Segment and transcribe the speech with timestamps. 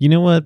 [0.00, 0.44] You know what?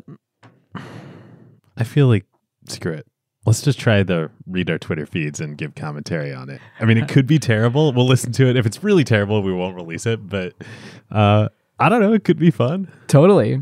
[1.77, 2.27] I feel like
[2.69, 3.07] screw it.
[3.47, 6.61] Let's just try to read our Twitter feeds and give commentary on it.
[6.81, 7.93] I mean, it could be terrible.
[7.93, 8.57] We'll listen to it.
[8.57, 10.29] If it's really terrible, we won't release it.
[10.29, 10.55] But
[11.11, 12.13] uh, I don't know.
[12.13, 12.91] It could be fun.
[13.07, 13.61] Totally.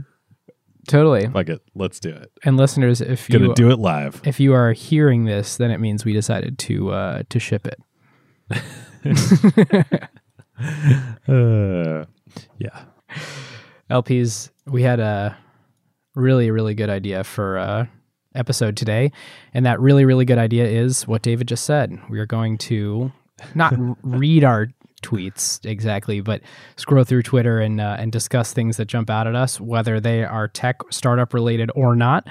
[0.89, 1.27] Totally.
[1.29, 1.61] Fuck it.
[1.75, 2.33] Let's do it.
[2.43, 4.23] And listeners, if you Gonna do it live.
[4.25, 7.79] if you are hearing this, then it means we decided to uh, to ship it.
[11.29, 12.05] Uh,
[12.59, 12.85] yeah.
[13.91, 15.37] LPs, we had a
[16.15, 17.87] really, really good idea for uh
[18.35, 19.13] episode today.
[19.55, 21.99] And that really, really good idea is what David just said.
[22.09, 23.13] We are going to
[23.55, 24.69] not read our
[25.03, 26.41] tweets exactly, but
[26.77, 30.25] scroll through Twitter and uh, and discuss things that jump out at us, whether they
[30.25, 32.27] are tech startup related or not.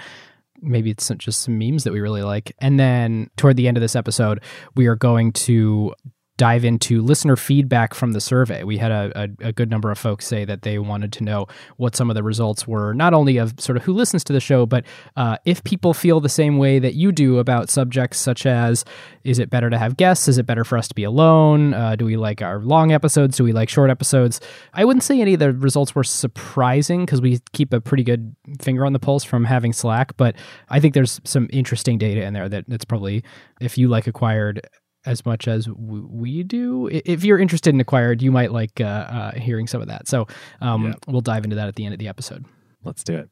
[0.62, 2.56] Maybe it's just some memes that we really like.
[2.60, 4.42] And then toward the end of this episode,
[4.76, 5.94] we are going to
[6.38, 8.64] dive into listener feedback from the survey.
[8.64, 11.46] We had a, a, a, good number of folks say that they wanted to know
[11.78, 14.40] what some of the results were, not only of sort of who listens to the
[14.40, 14.84] show, but
[15.16, 18.84] uh, if people feel the same way that you do about subjects such as
[19.24, 20.28] is it better to have guests?
[20.28, 21.76] Is it better for us to be alone?
[21.76, 23.38] Uh, do we like our long episodes?
[23.38, 24.42] Do we like short episodes?
[24.74, 28.36] I wouldn't say any of the results were surprising because we keep a pretty good
[28.60, 30.36] finger on the pulse from having Slack, but
[30.70, 33.24] I think there's some interesting data in there that that's probably,
[33.60, 34.68] if you like acquired
[35.06, 36.88] as much as w- we do.
[36.92, 40.08] If you're interested in acquired, you might like uh, uh, hearing some of that.
[40.08, 40.28] So
[40.62, 40.94] um, yeah.
[41.08, 42.46] we'll dive into that at the end of the episode.
[42.84, 43.30] Let's do it.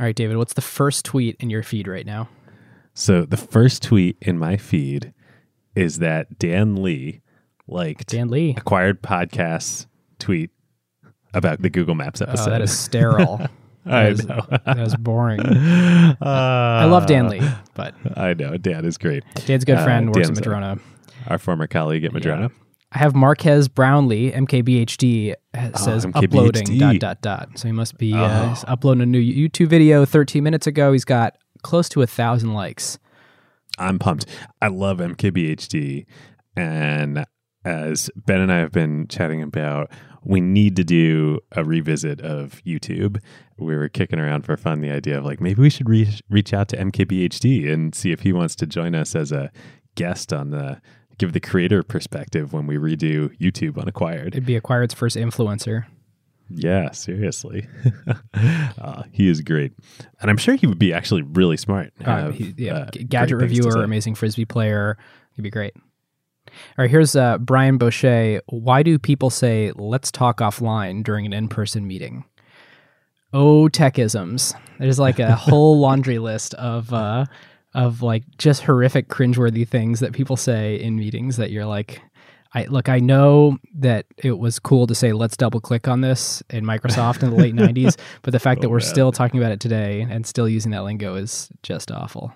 [0.00, 2.28] All right, David, what's the first tweet in your feed right now?
[2.94, 5.12] So the first tweet in my feed
[5.74, 7.20] is that Dan Li
[7.66, 9.86] liked Dan Li acquired podcasts
[10.18, 10.50] tweet
[11.32, 12.48] about the Google Maps episode.
[12.48, 13.46] Oh, that is sterile.
[13.86, 14.40] I was, know.
[14.50, 15.40] that was boring.
[16.20, 17.40] Uh, I love Dan Li,
[17.74, 19.24] but I know Dan is great.
[19.46, 20.08] Dan's a good friend.
[20.08, 20.78] Uh, works Dan's at Madrona.
[21.26, 22.50] Our former colleague at Madrona.
[22.92, 25.34] I have Marques Brownlee, MKBHD,
[25.76, 26.24] says MKBHD.
[26.24, 27.58] uploading dot dot dot.
[27.58, 28.62] So he must be uh, Oh.
[28.68, 30.92] uploading a new YouTube video 13 minutes ago.
[30.92, 32.98] He's got close to a thousand likes.
[33.78, 34.26] I'm pumped.
[34.62, 36.06] I love MKBHD.
[36.56, 37.24] And
[37.64, 39.90] as Ben and I have been chatting about,
[40.24, 43.20] we need to do a revisit of YouTube.
[43.58, 46.52] We were kicking around for fun the idea of like maybe we should re- reach
[46.52, 49.50] out to MKBHD and see if he wants to join us as a
[49.94, 50.80] guest on the
[51.18, 54.28] give the creator perspective when we redo YouTube on Acquired.
[54.28, 55.86] It'd be Acquired's first influencer.
[56.50, 57.66] Yeah, seriously.
[58.78, 59.72] uh, he is great.
[60.20, 61.92] And I'm sure he would be actually really smart.
[62.04, 64.98] Uh, he- yeah, uh, gadget reviewer, amazing frisbee player.
[65.32, 65.74] He'd be great.
[66.78, 68.40] All right, here's uh, Brian Boucher.
[68.46, 72.24] Why do people say "let's talk offline" during an in-person meeting?
[73.32, 74.54] Oh, techisms.
[74.78, 77.26] There's like a whole laundry list of uh,
[77.74, 82.00] of like just horrific, cringeworthy things that people say in meetings that you're like,
[82.54, 82.88] I look.
[82.88, 87.22] I know that it was cool to say "let's double click on this" in Microsoft
[87.24, 88.86] in the late '90s, but the fact that Oh, we're man.
[88.86, 92.32] still talking about it today and still using that lingo is just awful.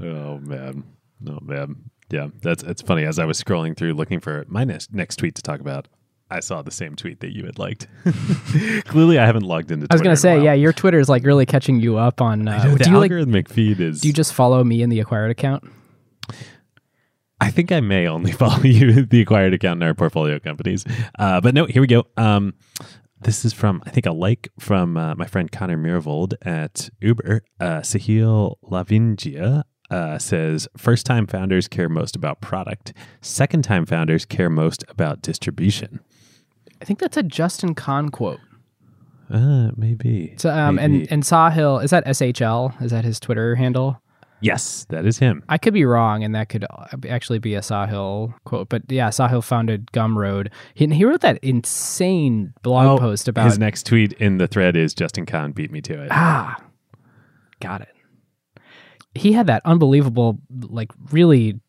[0.00, 0.84] Oh man,
[1.28, 2.28] oh man, yeah.
[2.42, 3.04] That's it's funny.
[3.04, 5.88] As I was scrolling through looking for my next next tweet to talk about,
[6.30, 7.86] I saw the same tweet that you had liked.
[8.86, 9.86] Clearly, I haven't logged into.
[9.86, 9.92] Twitter.
[9.92, 12.46] I was Twitter gonna say, yeah, your Twitter is like really catching you up on.
[12.48, 13.10] I know, Uh, the do you like?
[13.10, 14.00] algorithmic feed is.
[14.00, 15.64] Do you just follow me in the acquired account?
[17.40, 20.84] I think I may only follow you the acquired account in our portfolio companies.
[21.18, 22.04] Uh, but no, here we go.
[22.16, 22.54] Um,
[23.22, 27.42] this is from I think a like from uh, my friend Connor Miravold at Uber.
[27.58, 32.92] Uh, Sahil Lavingia uh, says first time founders care most about product.
[33.20, 36.00] Second time founders care most about distribution.
[36.80, 38.40] I think that's a Justin Kan quote.
[39.30, 40.34] Uh, maybe.
[40.38, 41.10] So, um, and Maybe.
[41.10, 42.82] and Sahil is that SHL?
[42.82, 44.00] Is that his Twitter handle?
[44.42, 45.44] yes, that is him.
[45.50, 48.70] I could be wrong, and that could uh, actually be a Sahil quote.
[48.70, 50.48] But yeah, Sahil founded Gumroad.
[50.74, 54.76] He, he wrote that insane blog Oh, post about His next tweet in the thread
[54.76, 56.08] is Justin Kan beat me to it.
[56.10, 56.56] ah,
[57.60, 57.94] got it.
[59.14, 61.60] He had that unbelievable, like really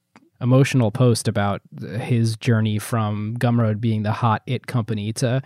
[0.41, 1.61] emotional post about
[1.99, 5.41] his journey from Gumroad being the hot it company to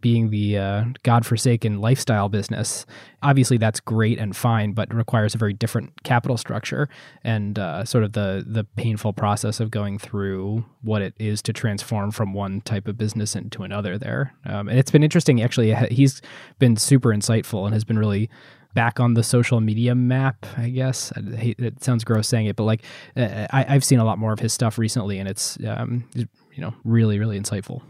[0.00, 2.86] being the uh, godforsaken lifestyle business.
[3.22, 6.88] Obviously, that's great and fine, but requires a very different capital structure
[7.24, 11.52] and uh, sort of the the painful process of going through what it is to
[11.52, 13.98] transform from one type of business into another.
[13.98, 15.42] There, um, and it's been interesting.
[15.42, 16.22] Actually, he's
[16.58, 18.30] been super insightful and has been really
[18.74, 21.12] back on the social media map, I guess.
[21.16, 22.84] It sounds gross saying it, but like
[23.16, 26.26] uh, I, I've seen a lot more of his stuff recently, and it's um, you
[26.58, 27.82] know really really insightful.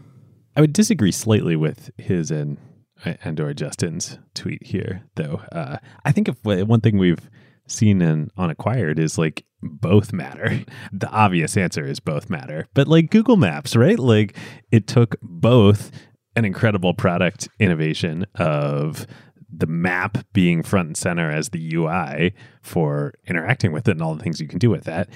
[0.55, 2.57] I would disagree slightly with his and
[3.23, 5.41] and or Justin's tweet here, though.
[5.51, 7.29] Uh, I think if one thing we've
[7.67, 10.63] seen in on acquired is like both matter.
[10.91, 13.99] The obvious answer is both matter, but like Google Maps, right?
[13.99, 14.35] Like
[14.71, 15.91] it took both
[16.35, 19.05] an incredible product innovation of
[19.59, 24.15] the map being front and center as the UI for interacting with it and all
[24.15, 25.09] the things you can do with that.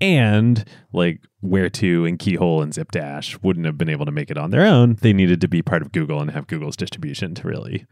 [0.00, 4.38] And like Where 2 and Keyhole and ZipDash wouldn't have been able to make it
[4.38, 4.96] on their own.
[5.00, 7.86] They needed to be part of Google and have Google's distribution to really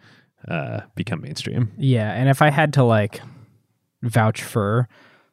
[0.48, 1.72] uh, become mainstream.
[1.78, 3.20] Yeah, and if I had to like
[4.02, 4.88] vouch for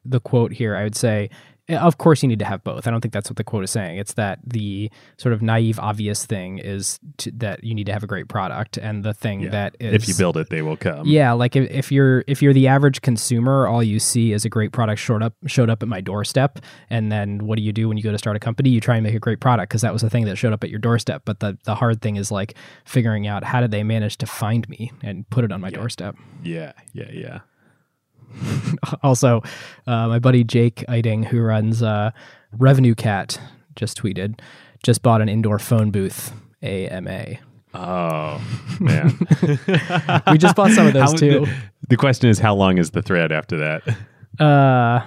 [0.05, 1.29] the quote here, I would say
[1.69, 2.87] Uh, of course you need to have both.
[2.87, 3.97] I don't think that's what the quote is saying.
[3.97, 8.03] It's that the sort of naive, obvious thing is to, that you need to have
[8.03, 9.49] a great product, and the thing Yeah.
[9.51, 11.05] that is if you build it, they will come.
[11.07, 14.49] yeah, like if, if you're if you're the average consumer, all you see is a
[14.49, 17.87] great product showed up showed up at my doorstep, and then what do you do
[17.87, 18.69] when you go to start a company?
[18.69, 20.63] You try and make a great product because that was the thing that showed up
[20.63, 21.21] at your doorstep.
[21.25, 22.55] But the the hard thing is like
[22.85, 26.15] figuring out how did they manage to find me and put it on my doorstep.
[26.43, 27.39] Yeah, yeah, yeah.
[29.03, 29.41] also,
[29.87, 32.11] uh, my buddy Jake Eiting, who runs uh,
[32.57, 33.39] RevenueCat,
[33.75, 34.39] just tweeted,
[34.83, 36.33] just bought an indoor phone booth.
[36.61, 37.25] AMA.
[37.73, 38.41] Oh
[38.79, 39.17] man,
[40.31, 41.39] We just bought some of those How- too.
[41.45, 41.55] The,
[41.89, 44.43] the question is, how long is the thread after that?
[44.43, 45.05] Uh,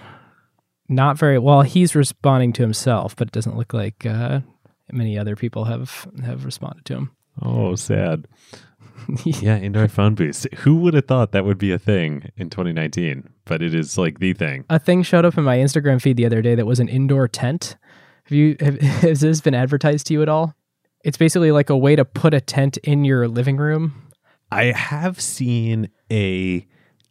[0.88, 1.62] not very well.
[1.62, 4.40] He's responding to himself, but it doesn't look like uh,
[4.92, 7.10] many other people have have responded to him.
[7.40, 8.26] Oh, sad.
[9.24, 10.46] yeah, indoor phone booths.
[10.58, 13.28] Who would have thought that would be a thing in 2019?
[13.44, 14.64] But it is like the thing.
[14.70, 17.28] A thing showed up in my Instagram feed the other day that was an indoor
[17.28, 17.76] tent.
[18.24, 20.54] Have you have, has this been advertised to you at all?
[21.04, 24.10] It's basically like a way to put a tent in your living room.
[24.50, 26.66] I have seen a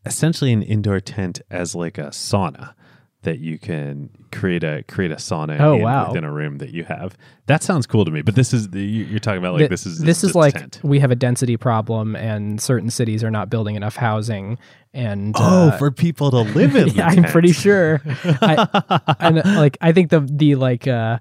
[0.05, 2.73] essentially an indoor tent as like a sauna
[3.23, 6.07] that you can create a create a sauna Oh, in, wow.
[6.07, 7.15] within a room that you have.
[7.45, 8.21] That sounds cool to me.
[8.23, 10.55] But this is the, you- you're talking about like Th- this is this is like
[10.55, 10.79] tent.
[10.83, 14.57] we have a density problem, and certain cities are not building enough housing.
[14.93, 16.87] And Oh, uh, for people to live in.
[16.89, 18.01] the yeah, I'm pretty sure.
[18.25, 21.19] I, and like I think the the like uh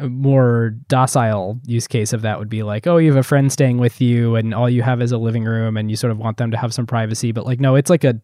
[0.00, 3.78] more docile use case of that would be like, oh, you have a friend staying
[3.78, 6.36] with you, and all you have is a living room, and you sort of want
[6.36, 7.32] them to have some privacy.
[7.32, 8.20] But like, no, it's like a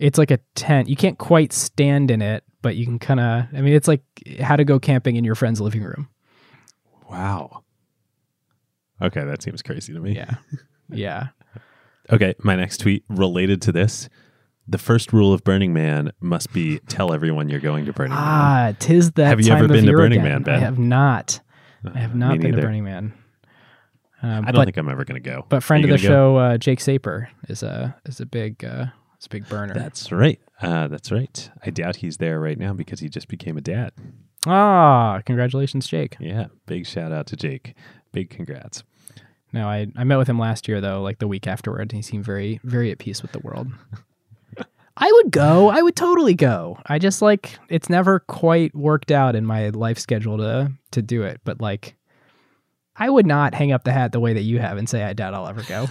[0.00, 0.88] it's like a tent.
[0.88, 3.44] You can't quite stand in it, but you can kind of.
[3.54, 4.02] I mean, it's like
[4.40, 6.08] how to go camping in your friend's living room.
[7.08, 7.62] Wow.
[9.02, 10.14] Okay, that seems crazy to me.
[10.16, 10.34] Yeah,
[10.90, 11.28] yeah.
[12.10, 14.08] Okay, my next tweet related to this.
[14.66, 18.20] The first rule of Burning Man must be tell everyone you're going to Burning Man.
[18.20, 19.26] Ah, tis that.
[19.26, 20.32] Have you time ever been to Burning again.
[20.32, 20.54] Man, Ben?
[20.54, 21.40] I have not.
[21.84, 22.62] I have not Me been to.
[22.62, 23.12] Burning Man.
[24.22, 25.46] Uh, I don't but think I'm ever going to go.
[25.48, 28.64] But friend of the show, uh, Jake Saper, is a is a big
[29.20, 29.74] is a big burner.
[29.74, 30.40] That's right.
[30.60, 31.50] Uh, that's right.
[31.64, 33.92] I doubt he's there right now because he just became a dad.
[34.46, 36.16] ah, congratulations, Jake.
[36.20, 37.74] Yeah, big shout out to Jake.
[38.12, 38.82] Big congrats.
[39.52, 42.02] No, I I met with him last year though, like the week afterward, and he
[42.02, 43.68] seemed very very at peace with the world.
[44.96, 45.70] I would go.
[45.70, 46.78] I would totally go.
[46.86, 51.22] I just like it's never quite worked out in my life schedule to to do
[51.22, 51.96] it, but like
[53.00, 55.12] I would not hang up the hat the way that you have and say I
[55.14, 55.86] doubt I'll ever go.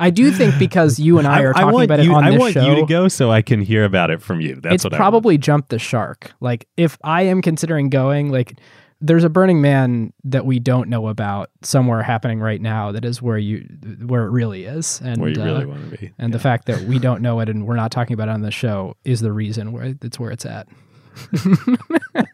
[0.00, 2.30] I do think because you and I are talking want about you, it on I
[2.32, 2.66] this want show.
[2.68, 4.56] you to go so I can hear about it from you.
[4.56, 6.32] That's it's probably jumped the shark.
[6.40, 8.58] Like if I am considering going, like
[9.00, 12.90] there's a Burning Man that we don't know about somewhere happening right now.
[12.92, 13.66] That is where you
[14.06, 15.20] where it really is, and.
[15.20, 16.12] Where you uh, really want to be.
[16.18, 16.36] and Yeah.
[16.36, 18.50] the fact that we don't know it and we're not talking about it on the
[18.50, 20.66] show is the reason where it's where it's at.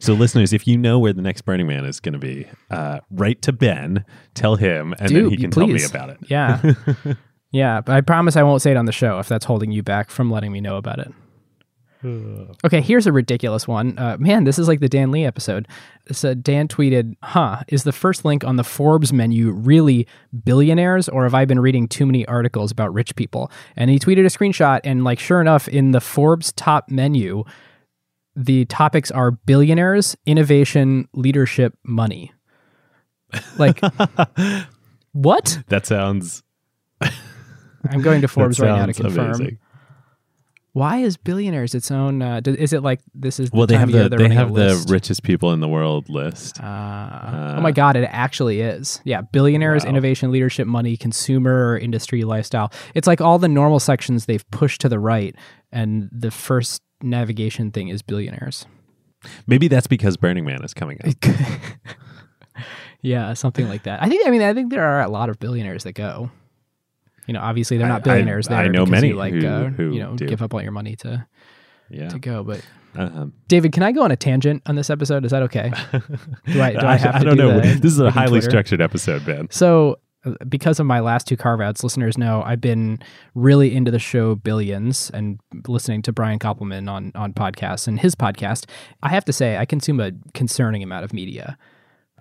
[0.00, 3.00] So, listeners, if you know where the next Burning Man is going to be, uh,
[3.10, 6.18] write to Ben, tell him, and then he you can tell me about it.
[6.28, 6.74] Yeah,
[7.52, 7.80] yeah.
[7.80, 10.10] But I promise I won't say it on the show if that's holding you back
[10.10, 11.12] from letting me know about it.
[12.64, 13.98] Okay, here's a ridiculous one.
[13.98, 15.66] Uh, man, this is like the Dan Li episode.
[16.12, 20.06] So Dan tweeted, "Huh, is the first link on the Forbes menu really
[20.44, 24.20] billionaires, or have I been reading too many articles about rich people?" And he tweeted
[24.20, 27.42] a screenshot, and like, sure enough, in the Forbes top menu,
[28.36, 32.32] the topics are billionaires, innovation, leadership, money.
[33.58, 33.80] Like,
[35.12, 35.58] what?
[35.68, 36.42] That sounds.
[37.88, 39.26] I'm going to Forbes right now to confirm.
[39.34, 39.58] amazing.
[40.72, 42.20] Why is billionaires its own?
[42.20, 43.50] Uh, d- is it like this is?
[43.50, 44.90] The Well, they have the they have the list?
[44.90, 46.60] richest people in the world list.
[46.62, 49.00] Uh, oh my God, it actually is.
[49.04, 49.90] Yeah, billionaires, Wow.
[49.90, 52.70] innovation, leadership, money, consumer, industry, lifestyle.
[52.94, 55.34] It's like all the normal sections they've pushed to the right,
[55.72, 58.66] and the first navigation thing is billionaires.
[59.46, 61.14] Maybe that's because Burning Man is coming up.
[63.02, 64.02] yeah, something like that.
[64.02, 64.26] I think.
[64.26, 66.30] I mean, I think there are a lot of billionaires that go.
[67.26, 68.48] You know, obviously they're not billionaires.
[68.48, 70.26] I- I there know many you like who- uh, who you know do.
[70.26, 71.26] give up all your money to
[71.90, 72.08] Yeah.
[72.08, 72.44] to go.
[72.44, 75.24] But Um, David, can I go on a tangent on this episode?
[75.24, 75.70] Is that okay?
[76.46, 77.60] Do I do I have to don't do know.
[77.60, 78.50] this is a highly Twitter?
[78.50, 79.48] structured episode, Ben.
[79.50, 79.96] So,
[80.48, 82.98] because of my last two carve outs, listeners know I've been
[83.34, 88.14] really into the show Billions and listening to Brian Koppelman on, on podcasts and his
[88.14, 88.68] podcast.
[89.02, 91.56] I have to say, I consume a concerning amount of media.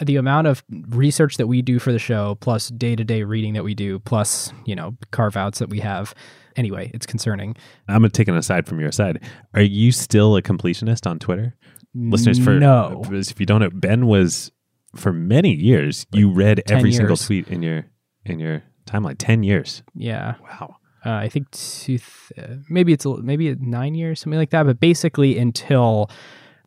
[0.01, 3.53] the amount of research that we do for the show, plus day to day reading
[3.53, 6.13] that we do, plus, you know, carve outs that we have.
[6.55, 7.55] Anyway, it's concerning.
[7.87, 9.23] I'm going to take an aside from your side.
[9.53, 11.55] Are you still a completionist on Twitter?
[11.93, 13.03] Listeners, for no.
[13.09, 14.51] if you don't know, Ben was
[14.95, 16.05] for many years.
[16.11, 17.85] You read 10 every single tweet in your
[18.25, 19.15] in your timeline.
[19.17, 19.83] Ten years.
[19.95, 20.35] Yeah.
[20.41, 20.77] Wow.
[21.05, 24.63] uh, I think two th- maybe it's a, maybe nine years, something like that.
[24.65, 26.09] But basically until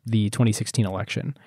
[0.05, 1.37] the 2016 election,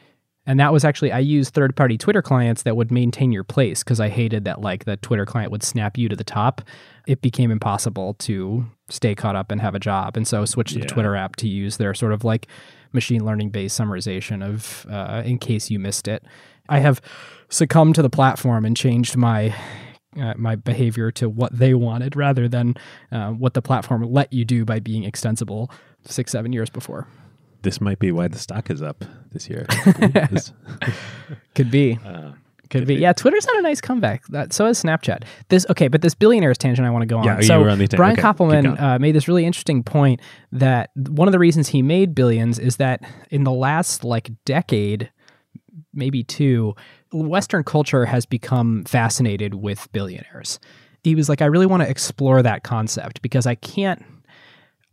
[0.46, 3.82] and that was actually I used third party Twitter clients that would maintain your place
[3.84, 6.60] because I hated that like the Twitter client would snap you to the top.
[7.06, 10.74] It became impossible to stay caught up and have a job, and so I switched
[10.74, 10.86] to Yeah.
[10.86, 12.46] the Twitter app to use their sort of like
[12.92, 16.24] machine learning based summarization of uh, in case you missed it.
[16.68, 17.00] I have
[17.48, 19.54] succumbed to the platform and changed my
[20.20, 22.74] uh, my behavior to what they wanted rather than
[23.10, 25.70] uh, what the platform let you do by being extensible
[26.04, 27.06] six seven years before.
[27.62, 29.66] This might be why the stock is up this year.
[31.54, 31.98] Could be.
[32.04, 32.32] uh,
[32.70, 32.96] Could be.
[32.96, 34.26] Yeah, Twitter's had a nice comeback.
[34.28, 35.22] That so has Snapchat.
[35.48, 37.24] This okay, but this billionaires tangent I want to go on.
[37.24, 37.78] Yeah, so were on.
[37.78, 41.82] Brian Okay, Koppelman uh, made this really interesting point that one of the reasons he
[41.82, 45.10] made billions is that in the last like decade,
[45.94, 46.74] maybe two,
[47.12, 50.58] Western culture has become fascinated with billionaires.
[51.02, 54.02] He was like, I really want to explore that concept because I can't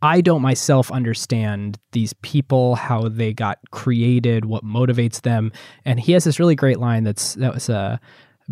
[0.02, 5.52] I don't myself understand these people, how they got created, what motivates them.
[5.84, 7.98] And he has this really great line that's that was uh,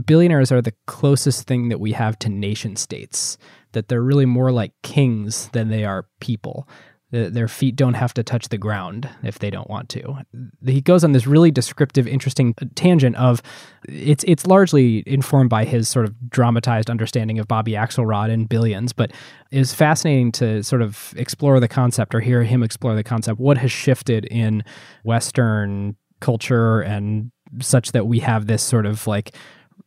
[0.04, 3.38] billionaires are the closest thing that we have to nation states.
[3.72, 6.68] That they're really more like kings than they are people.
[7.10, 10.18] Th- Their feet don't have to touch the ground if they don't want to.
[10.64, 13.42] He goes on this really descriptive, interesting tangent of
[13.88, 18.92] it's it's largely informed by his sort of dramatized understanding of Bobby Axelrod and Billions,
[18.92, 19.12] but
[19.50, 23.40] is fascinating to sort of explore the concept or hear him explore the concept.
[23.40, 24.62] What has shifted in
[25.04, 29.34] Western culture and such that we have this sort of like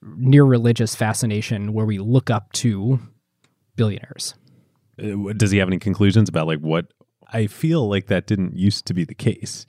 [0.01, 2.99] near religious fascination where we look up to
[3.75, 4.35] billionaires.
[5.01, 6.87] uh, does he have any conclusions about like what?
[7.31, 9.65] I feel like that didn't used to be the case.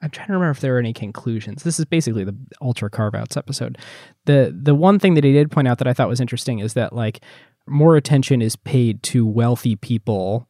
[0.00, 1.64] I'm trying to remember if there were any conclusions.
[1.64, 3.78] This is basically the ultra carve outs episode.
[4.26, 6.74] The the one thing that he did point out that I thought was interesting is
[6.74, 7.20] that like
[7.66, 10.48] more attention is paid to wealthy people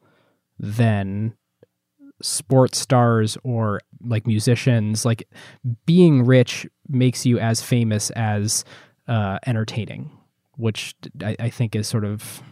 [0.59, 1.33] than
[2.21, 5.03] sports stars or like musicians.
[5.03, 5.27] Like
[5.85, 8.63] being rich makes you as famous as
[9.07, 10.11] uh, entertaining,
[10.57, 10.93] which
[11.23, 12.43] I, I think is sort of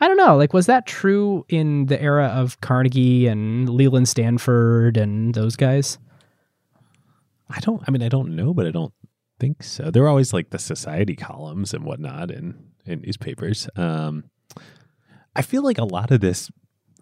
[0.00, 0.36] I don't know.
[0.36, 5.98] Like, was that true in the era of Carnegie and Leland Stanford and those guys?
[7.48, 7.82] I don't.
[7.86, 8.92] I mean, I don't know, but I don't
[9.38, 9.90] think so.
[9.90, 12.54] There were always like the society columns and whatnot in
[12.86, 13.68] in newspapers.
[13.76, 14.24] Um,
[15.34, 16.50] I feel like a lot of this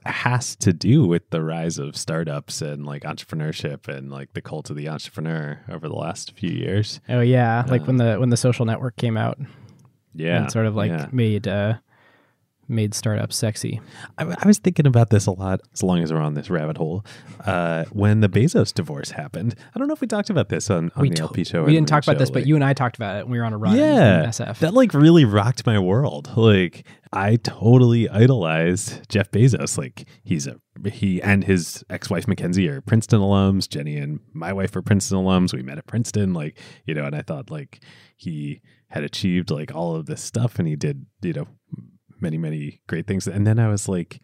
[0.07, 4.71] has to do with the rise of startups and like entrepreneurship and like the cult
[4.71, 7.01] of the entrepreneur over the last few years.
[7.09, 9.39] Oh yeah, like when the when the social network came out,
[10.15, 11.09] Yeah, and sort of like yeah.
[11.13, 11.75] made uh,
[12.69, 13.81] made startups sexy.
[14.19, 16.77] I, I was thinking about this a lot as long as we're on this rabbit
[16.77, 17.05] hole.
[17.45, 20.91] Uh, when the Bezos divorce happened, I don't know if we talked about this on,
[20.97, 21.65] on we the to- LP show.
[21.65, 23.25] we didn't talk main about this, show, but like- you and I talked about it.
[23.25, 23.77] when We were on a run.
[23.77, 24.59] yeah, in SF.
[24.59, 26.31] that like really rocked my world.
[26.37, 29.79] Like I totally idolized Jeff Bezos.
[29.79, 30.57] Like he's a
[30.91, 33.69] he and his ex-wife Mackenzie are Princeton alums.
[33.69, 35.53] Jenny and my wife are Princeton alums.
[35.55, 36.35] We met at Princeton.
[36.35, 37.81] Like you know, and I thought like
[38.17, 41.49] he had achieved like all of this stuff, and he did you know
[42.21, 43.27] many many great things.
[43.27, 44.21] And then I was like,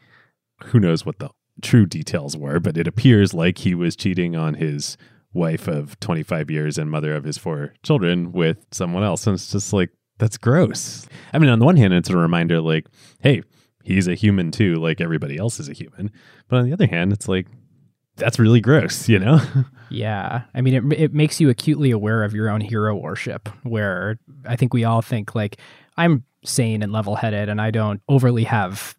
[0.64, 1.30] who knows what the
[1.62, 4.96] true details were, but it appears like he was cheating on his
[5.32, 9.26] wife of 25 years and mother of his four children with someone else.
[9.26, 11.06] And it's just like, that's gross.
[11.32, 12.86] I mean, on the one hand, it's a reminder like,
[13.20, 13.42] hey,
[13.82, 16.10] he's a human too, like everybody else is a human.
[16.48, 17.48] But on the other hand, it's like,
[18.16, 19.40] that's really gross, you know?
[19.90, 23.48] Yeah, I mean, it it makes you acutely aware of your own hero worship.
[23.62, 25.58] Where I think we all think like
[25.96, 28.96] I'm sane and level headed, and I don't overly have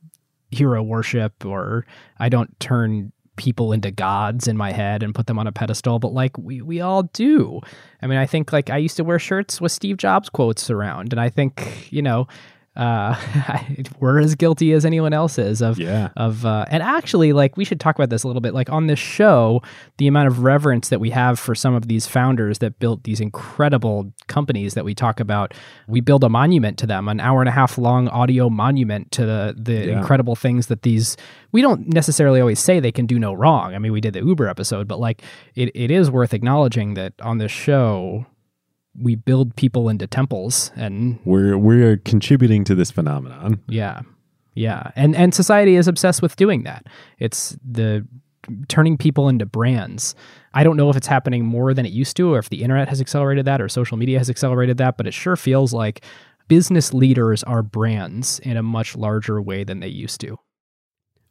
[0.52, 1.86] hero worship, or
[2.20, 6.00] I don't turn people into gods in my head and put them on a pedestal.
[6.00, 7.62] But like we we all do.
[8.02, 11.14] I mean, I think like I used to wear shirts with Steve Jobs quotes around,
[11.14, 12.28] and I think you know.
[12.76, 13.16] Uh,
[14.00, 16.10] we're as guilty as anyone else is of yeah.
[16.18, 18.88] of uh, and actually like we should talk about this a little bit like on
[18.88, 19.62] this show
[19.98, 23.22] the amount of reverence that we have for some of these founders that built these
[23.22, 25.54] incredible companies that we talk about
[25.88, 29.26] we build a monument to them an hour and a half long audio monument to
[29.26, 29.98] the the Yeah.
[30.00, 31.16] incredible things that these
[31.54, 34.20] we don't necessarily always say they can do no wrong i mean we did the
[34.24, 35.22] uber episode but like
[35.56, 38.26] it, it is worth acknowledging that on this show
[39.00, 43.62] we build people into temples and We're, we're contributing to this phenomenon.
[43.68, 44.02] yeah.
[44.58, 44.92] Yeah.
[44.96, 46.88] And and society is obsessed with doing that.
[47.20, 48.08] It's the
[48.70, 50.16] turning people into brands.
[50.54, 52.88] I don't know if it's happening more than it used to, or if the internet
[52.88, 56.06] has accelerated that, or social media has accelerated that, but it sure feels like
[56.48, 60.38] business leaders are brands in a much larger way than they used to.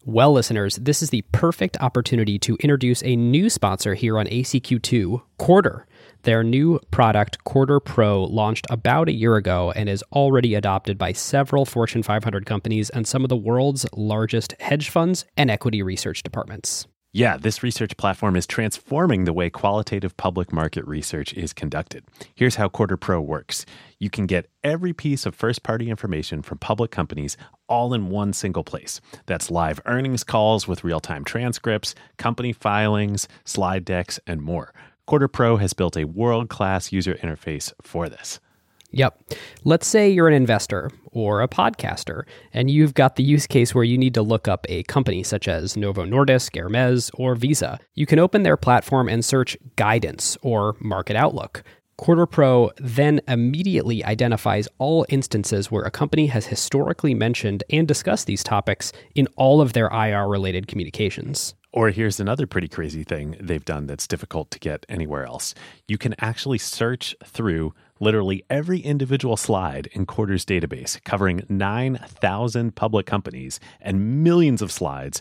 [0.04, 5.22] Well, listeners, this is the perfect opportunity to introduce a new sponsor here on ACQ2,
[5.38, 5.84] Quartr.
[6.24, 11.12] Their new product, Quartr Pro, launched about a year ago and is already adopted by
[11.12, 16.22] several Fortune 500 companies and some of the world's largest hedge funds and equity research
[16.22, 16.86] departments.
[17.12, 22.04] Yeah, this research platform is transforming the way qualitative public market research is conducted.
[22.34, 23.66] Here's how Quartr Pro works
[23.98, 27.36] you can get every piece of first party information from public companies
[27.68, 29.00] all in one single place.
[29.26, 34.72] That's live earnings calls with real time transcripts, company filings, slide decks, and more.
[35.06, 38.40] Quartr Pro has built a world class user interface for this.
[38.90, 39.22] Yep.
[39.64, 43.84] Let's say you're an investor or a podcaster, and you've got the use case where
[43.84, 47.78] you need to look up a company such as Novo Nordisk, Hermes, or Visa.
[47.94, 51.64] You can open their platform and search guidance or market outlook.
[51.98, 58.26] Quartr Pro then immediately identifies all instances where a company has historically mentioned and discussed
[58.26, 61.54] these topics in all of their IR related communications.
[61.74, 65.56] Or here's another pretty crazy thing they've done that's difficult to get anywhere else.
[65.88, 73.06] You can actually search through literally every individual slide in Quartr's database, covering 9,000 public
[73.06, 75.20] companies and millions of slides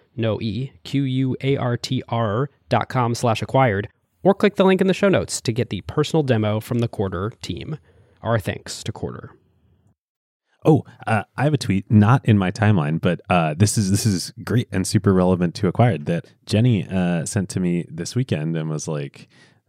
[0.15, 3.87] no E, Q U A R T R dot com slash acquired,
[4.23, 6.87] or click the link in the show notes to get the personal demo from the
[6.87, 7.77] Quartr team.
[8.21, 9.29] Our thanks to Quartr.
[10.63, 14.05] Oh, uh, I have a tweet, not in my timeline, but uh, this is this
[14.05, 18.55] is great and super relevant to acquired that Jenny uh, sent to me this weekend
[18.55, 19.27] and was like,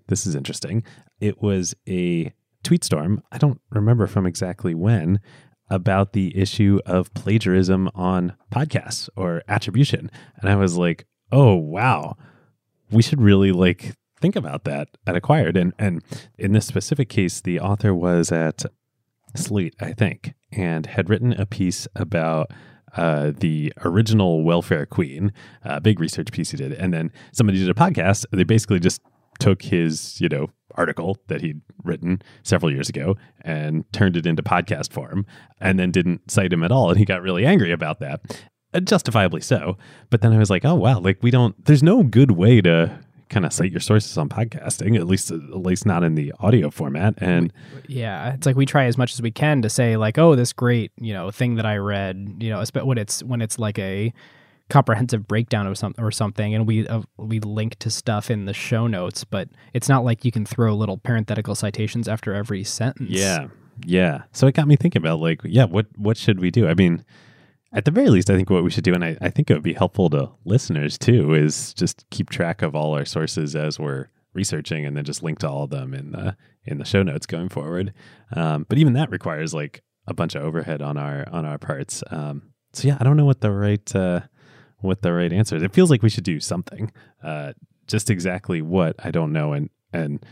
[0.09, 0.85] "This is interesting."
[1.19, 3.23] It was a tweet storm.
[3.33, 5.21] I don't remember from exactly when,
[5.73, 10.11] about the issue of plagiarism on podcasts or attribution.
[10.37, 12.17] And I was like, oh, wow,
[12.91, 15.57] we should really like think about that at Acquired.
[15.57, 16.03] And, and
[16.39, 18.65] in this specific case, the author was at
[19.35, 22.51] Slate, I think, and had written a piece about
[22.95, 25.33] uh, the original Welfare Queen,
[25.63, 26.75] a big research piece he did.
[26.75, 28.27] And then somebody did a podcast.
[28.31, 29.01] They basically just
[29.39, 34.43] took his, you know, article that he'd written several years ago and turned it into
[34.43, 35.27] podcast form
[35.61, 36.91] and then didn't cite him at all.
[36.91, 38.21] And he got really angry about that,
[38.73, 39.77] uh, justifiably so.
[40.11, 42.99] But then I was like, oh, wow, like we don't, there's no good way to
[43.29, 46.71] kind of cite your sources on podcasting, at least, at least not in the audio
[46.71, 47.15] format.
[47.19, 47.53] And
[47.87, 50.53] yeah, it's like we try as much as we can to say like, oh, this
[50.53, 54.13] great, you know, thing that I read, you know, when it's, when it's like a,
[54.73, 58.55] comprehensive breakdown of some or something and we uh, we link to stuff in the
[58.55, 63.11] show notes but it's not like you can throw little parenthetical citations after every sentence.
[63.11, 63.49] Yeah.
[63.85, 64.23] Yeah.
[64.33, 66.67] So it got me thinking about like yeah what what should we do?
[66.69, 67.05] I mean
[67.75, 69.55] at the very least i think what we should do and i, I think it
[69.55, 73.79] would be helpful to listeners too is just keep track of all our sources as
[73.79, 77.03] we're researching and then just link to all of them in the in the show
[77.03, 77.93] notes going forward.
[78.35, 82.03] Um, but even that requires like a bunch of overhead on our on our parts.
[82.11, 84.21] Um, so yeah i don't know what the right uh,
[84.83, 85.63] what the right answer is.
[85.63, 86.93] It feels like we should do something.
[87.23, 87.53] Uh,
[87.87, 89.53] just exactly what I don't know.
[89.53, 90.25] And and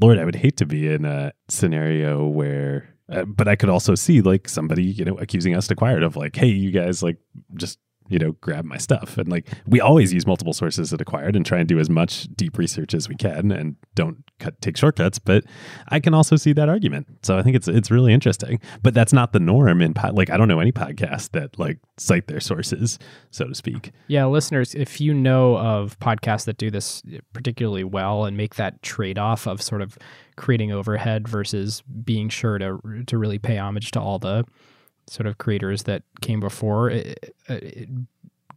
[0.00, 3.94] Lord, I would hate to be in a scenario where, uh, but I could also
[3.94, 7.18] see like somebody you know accusing us acquired of like, hey, you guys like
[7.54, 9.16] just you know, grab my stuff.
[9.18, 12.28] And like we always use multiple sources at acquired and try and do as much
[12.34, 15.18] deep research as we can and don't cut take shortcuts.
[15.18, 15.44] But
[15.88, 17.06] I can also see that argument.
[17.22, 18.60] So I think it's it's really interesting.
[18.82, 22.26] But that's not the norm in like I don't know any podcast that like cite
[22.26, 22.98] their sources,
[23.30, 23.92] so to speak.
[24.08, 28.82] Yeah, listeners, if you know of podcasts that do this particularly well and make that
[28.82, 29.96] trade off of sort of
[30.36, 34.44] creating overhead versus being sure to to really pay homage to all the
[35.08, 37.88] sort of creators that came before, it, it,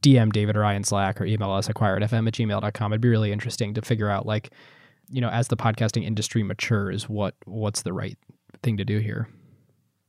[0.02, 2.94] DM David or I in Slack or email us acquiredfm at gmail.com.
[2.94, 4.52] It'd be really interesting to figure out like
[5.10, 8.18] you know, as the podcasting industry matures, what what's the right
[8.64, 9.30] thing to do here?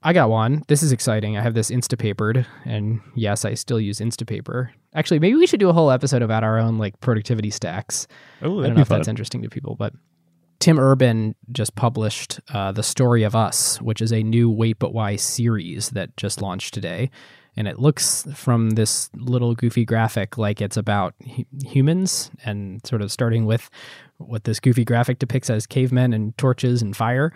[0.03, 0.63] I got one.
[0.69, 1.37] This is exciting.
[1.37, 4.71] I have this Instapapered, and yes, I still use Instapaper.
[4.95, 8.07] Actually, maybe we should do a whole episode about our own like productivity stacks.
[8.43, 9.93] Oh, I don't know if that's interesting to people, but
[10.61, 14.93] Tim Urban just published uh, The Story of Us, which is a new Wait But
[14.93, 17.11] Why series that just launched today.
[17.57, 23.03] And it looks from this little goofy graphic like it's about hu- humans and sort
[23.03, 23.69] of starting with
[24.19, 27.33] what this goofy graphic depicts as cavemen and torches and fire.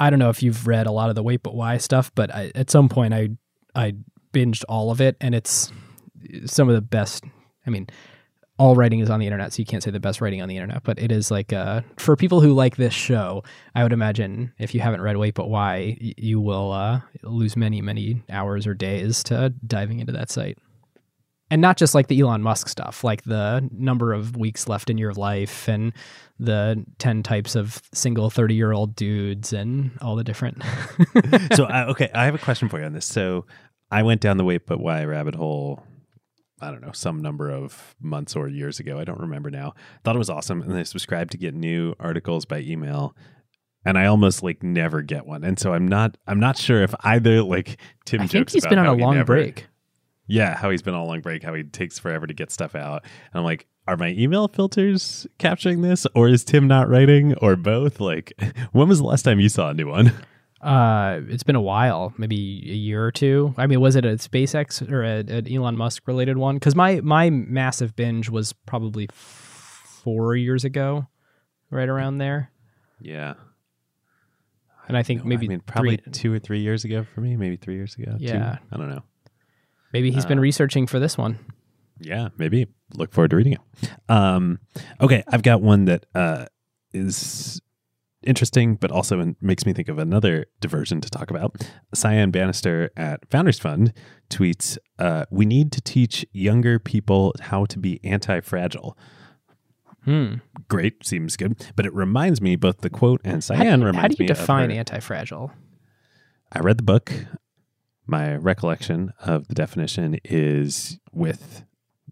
[0.00, 2.32] I don't know if you've read a lot of the Wait But Why stuff, but
[2.32, 3.30] I, at some point I
[3.74, 3.94] I
[4.32, 5.72] binged all of it, and it's
[6.46, 7.24] some of the best.
[7.66, 7.88] I mean,
[8.58, 10.56] all writing is on the internet, so you can't say the best writing on the
[10.56, 13.44] internet, but it is like uh, for people who like this show.
[13.74, 17.80] I would imagine if you haven't read Wait But Why, you will uh, lose many
[17.80, 20.58] many hours or days to diving into that site.
[21.50, 24.98] And not just like the Elon Musk stuff, like the number of weeks left in
[24.98, 25.94] your life and
[26.38, 30.62] the 10 types of single 30 year old dudes and all the different.
[31.54, 33.06] so uh, okay, I have a question for you on this.
[33.06, 33.46] So
[33.90, 35.82] I went down the wait but why rabbit hole.
[36.60, 38.98] I don't know some number of months or years ago.
[38.98, 39.74] I don't remember now.
[40.04, 43.14] Thought it was awesome, and I subscribed to get new articles by email.
[43.84, 46.18] And I almost like never get one, and so I'm not.
[46.26, 48.92] I'm not sure if either like Tim I think jokes he's about been on a
[48.94, 49.66] long never- break.
[50.26, 52.74] Yeah, how he's been on a long break, how he takes forever to get stuff
[52.74, 53.02] out.
[53.32, 57.56] And I'm like, are my email filters capturing this, or is Tim not writing, or
[57.56, 57.98] both?
[57.98, 58.34] Like,
[58.72, 60.12] when was the last time you saw a new one?
[60.60, 63.54] Uh, it's been a while, maybe a year or two.
[63.56, 66.56] I mean, was it a SpaceX or a, an Elon Musk related one?
[66.56, 71.06] Because my my massive binge was probably f- four years ago,
[71.70, 72.50] right around there.
[73.00, 73.34] Yeah,
[74.88, 77.20] And I think No, maybe I mean, probably three- two or three years ago for
[77.20, 77.36] me.
[77.36, 78.16] Maybe three years ago.
[78.18, 78.24] two.
[78.24, 78.58] Yeah.
[78.72, 79.04] I don't know.
[79.92, 81.38] maybe he's been uh, researching for this one.
[82.00, 82.66] Yeah, maybe.
[82.94, 83.60] Look forward to reading it.
[84.08, 84.58] Um,
[85.00, 86.46] okay, I've got one that uh,
[86.92, 87.60] is
[88.22, 91.56] interesting, but also makes me think of another diversion to talk about.
[91.94, 93.92] Cyan Banister at Founders Fund
[94.30, 98.96] tweets, uh, "We need to teach younger people how to be anti-fragile."
[100.04, 100.34] Hmm.
[100.68, 103.94] Great, seems good, but it reminds me both the quote and How, Cyan do- reminds
[103.96, 104.00] me.
[104.00, 105.52] how do you define anti-fragile?
[106.52, 107.12] I read the book.
[108.06, 111.64] My recollection of the definition is with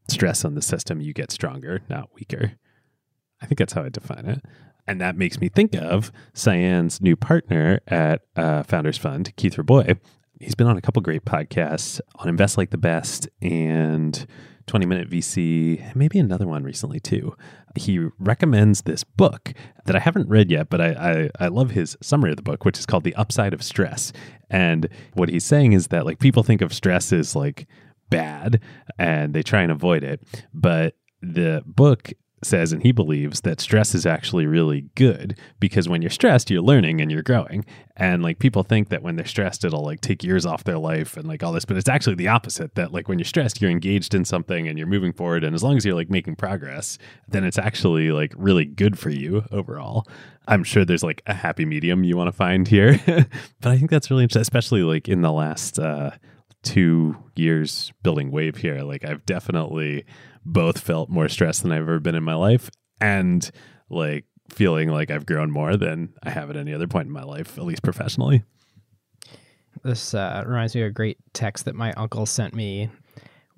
[0.09, 2.53] stress on the system, you get stronger, not weaker.
[3.41, 4.45] I think that's how I define it.
[4.87, 9.97] And that makes me think of Cyan's new partner at uh, Founders Fund, Keith Rabois.
[10.41, 14.27] He's been on a couple great podcasts on Invest Like the Best and
[14.67, 17.35] 20 Minute VC, and maybe another one recently too.
[17.75, 19.53] He recommends this book
[19.85, 22.65] that I haven't read yet, but I, I, I love his summary of the book,
[22.65, 24.13] which is called The Upside of Stress.
[24.51, 27.67] And what he's saying is that like people think of stress as like
[28.11, 28.61] bad
[28.99, 30.23] and they try and avoid it.
[30.53, 32.13] But the book
[32.47, 36.63] says, and he believes that stress is actually really good because when you're stressed, you're
[36.63, 37.65] learning and you're growing.
[37.97, 41.17] And like people think that when they're stressed, it'll like take years off their life
[41.17, 43.71] and like all this, but it's actually the opposite that like when you're stressed, you're
[43.71, 45.45] engaged in something and you're moving forward.
[45.45, 49.11] And as long as you're like making progress, then it's actually like really good for
[49.11, 50.07] you overall.
[50.49, 53.91] I'm sure there's like a happy medium you want to find here, but I think
[53.91, 56.13] that's really interesting, especially like in the last, uh,
[56.63, 60.05] two years building wave here like i've definitely
[60.47, 63.51] both felt more stressed than i've ever been in my life and
[63.91, 67.23] like feeling like i've grown more than i have at any other point in my
[67.25, 68.43] life at least professionally
[69.85, 72.89] This uh, reminds me of a great text that my uncle sent me.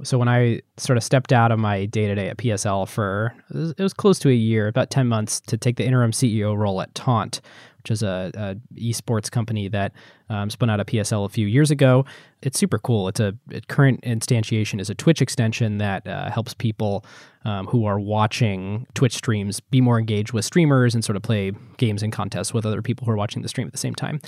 [0.02, 3.34] So when I sort of stepped out of my day to day at PSL for
[3.54, 6.80] it was, close to a year, about ten months, to take the interim CEO role
[6.80, 7.40] at Taunt,
[7.88, 9.92] which is a, a esports company that
[10.28, 12.04] um, spun out of PSL a few years ago.
[12.42, 13.08] It's super cool.
[13.08, 13.34] It's a
[13.68, 17.04] current instantiation is a Twitch extension that uh, helps people
[17.44, 21.52] um, who are watching Twitch streams be more engaged with streamers and sort of play
[21.78, 24.20] games and contests with other people who are watching the stream at the same time.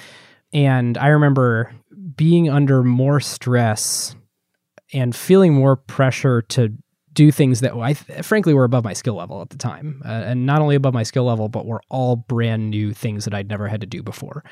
[0.52, 1.72] And I remember
[2.16, 4.16] being under more stress
[4.92, 6.72] and feeling more pressure to
[7.14, 10.00] do things that I th- frankly were above my skill level at the time.
[10.04, 13.34] Uh, and not only above my skill level, but were all brand new things that
[13.34, 14.44] I'd never had to do before.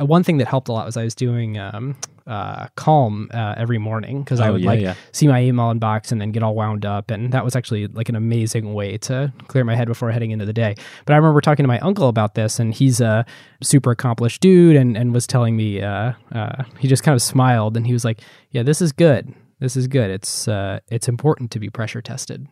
[0.00, 1.96] Uh, one thing that helped a lot was I was doing um,
[2.26, 4.94] uh, Calm uh, every morning because I Oh, would yeah, like yeah.
[5.12, 7.10] see my email inbox and then get all wound up.
[7.10, 10.44] And that was actually like an amazing way to clear my head before heading into
[10.46, 10.74] the day.
[11.06, 13.26] But I remember talking to my uncle about this, and he's a
[13.62, 17.76] super accomplished dude and, and was telling me, uh, uh, he just kind of smiled
[17.76, 18.20] and he was like,
[18.50, 19.32] Yeah, this is good.
[19.60, 20.10] This is good.
[20.10, 22.46] It's, uh, it's important to be pressure tested.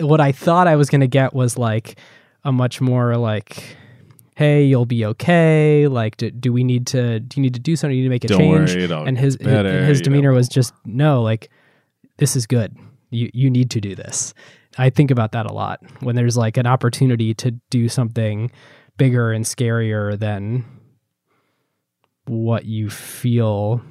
[0.00, 1.98] What I thought I was going to get was like
[2.44, 3.76] a much more like,
[4.34, 5.86] Hey, you'll be okay.
[5.88, 7.20] Like, do, do we need to?
[7.20, 7.92] Do you need to do something?
[7.92, 8.90] Do you need to make a Don't change?
[8.90, 10.36] worry, and his better, his you demeanor know.
[10.36, 11.22] was just no.
[11.22, 11.50] Like,
[12.16, 12.74] this is good.
[13.10, 14.32] You you need to do this.
[14.78, 18.50] I think about that a lot when there's like an opportunity to do something
[18.96, 20.64] bigger and scarier than
[22.24, 23.82] what you feel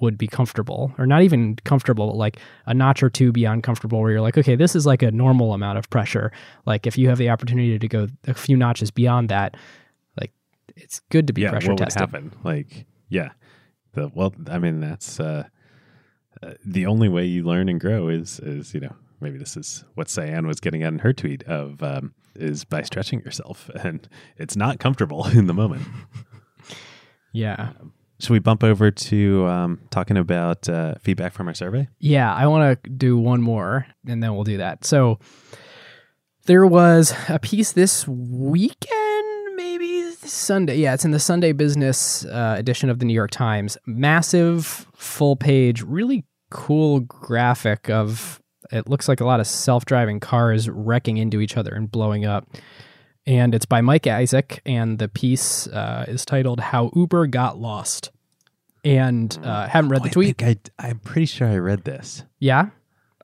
[0.00, 4.00] would be comfortable or not even comfortable but like a notch or two beyond comfortable
[4.00, 6.30] where you're like okay this is like a normal amount of pressure
[6.66, 9.56] like if you have the opportunity to go a few notches beyond that
[10.18, 10.32] like
[10.76, 12.32] it's good to be yeah, pressure what tested would happen?
[12.44, 13.30] Like, yeah,
[13.94, 15.44] the well, I mean, that's uh,
[16.42, 19.84] uh, the only way you learn and grow is is you know maybe this is
[19.94, 24.08] what Cyan was getting at in her tweet of um, is by stretching yourself, and
[24.36, 25.82] it's not comfortable in the moment.
[27.32, 27.72] yeah
[28.18, 31.88] Should we bump over to um, talking about uh, feedback from our survey?
[31.98, 34.84] Yeah, I want to do one more and then we'll do that.
[34.84, 35.18] So
[36.46, 40.78] there was a piece this weekend, maybe Sunday.
[40.78, 43.76] Yeah, it's in the Sunday Business uh, edition of the New York Times.
[43.86, 48.40] Massive full page, really cool graphic of
[48.72, 52.24] it looks like a lot of self driving cars wrecking into each other and blowing
[52.24, 52.48] up.
[53.26, 58.10] And it's by Mike Isaac, and the piece uh, is titled "How Uber Got Lost."
[58.84, 60.40] And uh, haven't read the Oh, tweet.
[60.40, 62.24] I think I, I'm pretty sure I read this.
[62.38, 62.68] Yeah.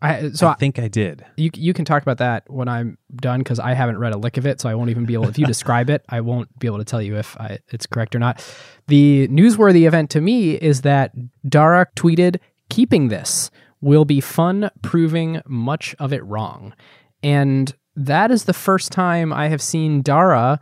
[0.04, 1.24] I, so I I, think I did.
[1.36, 4.36] you you can talk about that when I'm done because I haven't read a lick
[4.36, 5.28] of it, so I won't even be able.
[5.28, 8.16] If you describe it, I won't be able to tell you if I, it's correct
[8.16, 8.44] or not.
[8.88, 11.12] The newsworthy event to me is that
[11.48, 16.74] Dara tweeted, "Keeping this will be fun, proving much of it wrong,"
[17.22, 20.60] and that is the first time I have seen Dara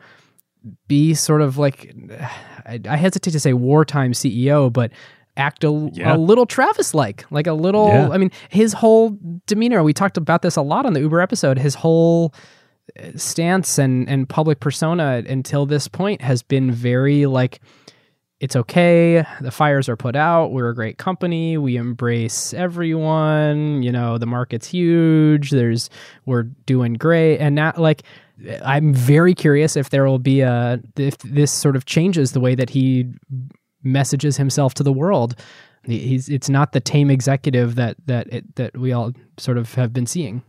[0.88, 1.95] be sort of like
[2.66, 4.90] I, I hesitate to say wartime CEO, but
[5.37, 6.14] act a, Yeah.
[6.14, 7.88] a little Travis like, like a little.
[7.88, 8.11] Yeah.
[8.11, 9.16] I mean, his whole
[9.47, 9.83] demeanor.
[9.83, 11.59] We talked about this a lot on the Uber episode.
[11.59, 12.35] His whole
[12.99, 17.61] uh, stance and and public persona until this point has been very like.
[18.40, 19.22] It's okay.
[19.42, 20.53] The fires are put out.
[20.53, 21.59] We're a great company.
[21.59, 23.83] We embrace everyone.
[23.83, 25.50] You know, the market's huge.
[25.50, 25.90] There's
[26.24, 27.38] we're doing great.
[27.38, 28.03] And now like
[28.64, 32.55] I'm very curious if there will be a if this sort of changes the way
[32.55, 33.07] that he
[33.83, 35.35] messages himself to the world.
[35.85, 39.92] He's it's not the tame executive that that it, that we all sort of have
[39.92, 40.42] been seeing.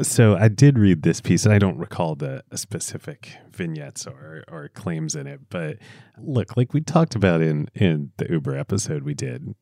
[0.00, 4.68] So I did read this piece, and I don't recall the specific vignettes or or
[4.68, 5.40] claims in it.
[5.50, 5.78] But
[6.18, 9.54] look, like we talked about in in the Uber episode we did,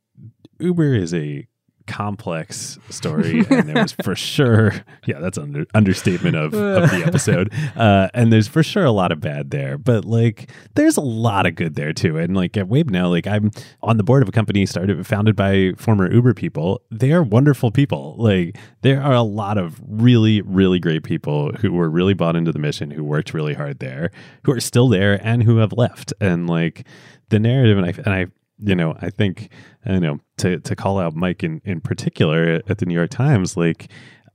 [0.60, 1.48] Uber is a
[1.90, 4.72] complex story, and there was for sure,
[5.06, 7.52] yeah, that's under understatement of, of the episode.
[7.76, 11.46] Uh, and there's for sure a lot of bad there, but like there's a lot
[11.46, 12.18] of good there too.
[12.18, 13.50] And like at Wave now, like I'm
[13.82, 16.82] on the board of a company started founded by former Uber people.
[16.90, 18.16] They are wonderful people.
[18.18, 22.52] Like there are a lot of really really great people who were really bought into
[22.52, 24.10] the mission, who worked really hard there,
[24.44, 26.12] who are still there, and who have left.
[26.20, 26.86] And like
[27.30, 28.26] the narrative, and I and I
[28.62, 29.50] you know, I think,
[29.86, 33.56] you know, to, to call out Mike in, in particular at, the New York Times,
[33.56, 33.90] like,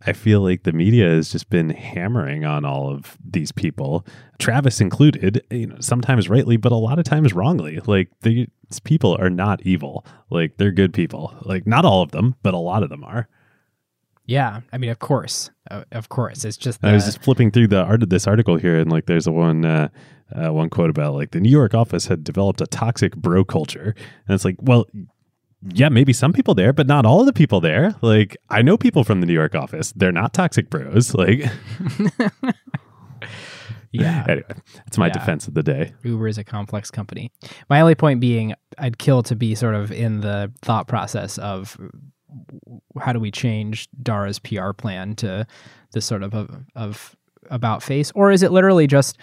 [0.06, 4.06] I feel like the media has just been hammering on all of these people,
[4.38, 7.80] Travis included, you know, sometimes rightly, but a lot of times wrongly.
[7.88, 8.48] Like, these
[8.84, 10.06] people are not evil.
[10.30, 11.34] Like, they're good people.
[11.42, 13.28] Like, not all of them, but a lot of them are.
[14.28, 15.52] Yeah, I mean, of course,
[15.92, 18.80] of course, it's just I was just flipping through the art of this article here,
[18.80, 19.90] and like, there's a one uh,
[20.34, 23.94] uh, one quote about like the New York office had developed a toxic bro culture,
[24.28, 24.86] and it's like, well,
[25.74, 27.96] yeah, maybe some people there, but not all of the people there.
[28.02, 31.14] Like, I know people from the New York office; they're not toxic bros.
[31.14, 31.40] Like,
[33.92, 34.26] yeah.
[34.30, 34.44] anyway,
[34.76, 35.14] that's my Yeah.
[35.14, 35.94] defense of the day.
[36.04, 37.32] Uber is a complex company.
[37.70, 41.78] My only point being, I'd kill to be sort of in the thought process of
[43.00, 45.48] how do we change Dara's PR plan to
[45.94, 47.16] this sort of of, of
[47.50, 49.18] about face, or is it literally just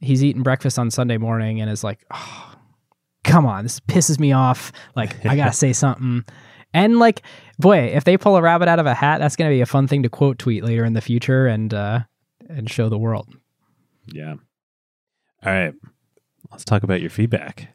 [0.00, 2.54] he's eating breakfast on Sunday morning and is like, oh,
[3.24, 4.72] come on, this pisses me off.
[4.94, 6.24] Like I gotta say something.
[6.72, 7.22] And like,
[7.58, 9.86] boy, if they pull a rabbit out of a hat, that's gonna be a fun
[9.86, 12.00] thing to quote tweet later in the future and uh,
[12.48, 13.28] and show the world.
[14.06, 14.34] Yeah.
[15.44, 15.74] All right,
[16.50, 17.68] let's talk about your feedback.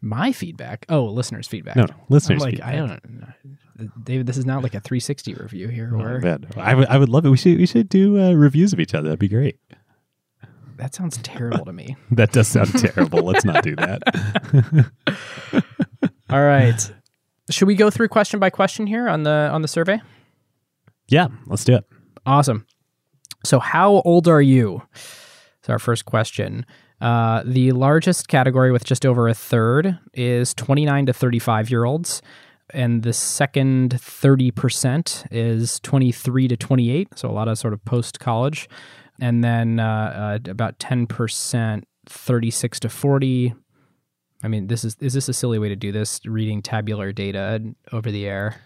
[0.00, 0.84] My feedback.
[0.90, 1.76] Oh, listeners' feedback.
[1.76, 2.42] No, no, listeners.
[2.42, 2.74] I'm like, feedback.
[2.74, 3.88] I don't know.
[4.04, 5.88] David, this is not like a 360 review here.
[5.88, 6.46] Man.
[6.56, 7.30] I would, I would love it.
[7.30, 9.08] We should, we should do uh, reviews of each other.
[9.08, 9.58] That'd be great.
[10.76, 11.96] That sounds terrible to me.
[12.10, 13.22] That does sound terrible.
[13.22, 14.92] Let's not do that.
[16.30, 16.92] All right,
[17.50, 20.00] should we go through question by question here on the on the survey?
[21.08, 21.84] Yeah, let's do it.
[22.26, 22.66] Awesome.
[23.44, 24.82] So, how old are you?
[24.94, 26.64] It's our first question.
[27.00, 32.22] Uh, the largest category, with just over a third, is 29 to 35 year olds.
[32.70, 37.08] And the second 30% is 23 to 28.
[37.18, 38.68] So, a lot of sort of post college.
[39.20, 43.54] And then uh, uh, about 10%, 36 to 40.
[44.42, 46.20] I mean, this is is this a silly way to do this?
[46.26, 48.56] Reading tabular data over the air.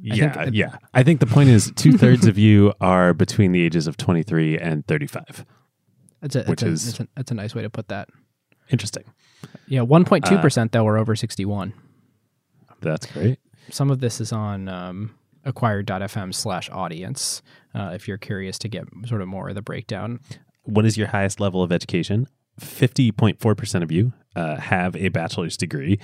[0.00, 0.76] yeah, think- yeah.
[0.94, 4.58] I think the point is two thirds of you are between the ages of 23
[4.58, 5.44] and 35.
[6.20, 8.08] That's a, Which a, is- it's a, it's a nice way to put that.
[8.70, 9.04] Interesting.
[9.68, 11.74] Yeah, 1.2 Uh, percent though are over 61.
[12.80, 13.38] That's great.
[13.70, 17.42] Some of this is on um, acquired.fm slash audience.
[17.74, 20.20] Uh, if you're curious to get sort of more of the breakdown,
[20.64, 22.26] What is your highest level of education?
[22.60, 25.98] 50.4% of you uh, have a bachelor's degree.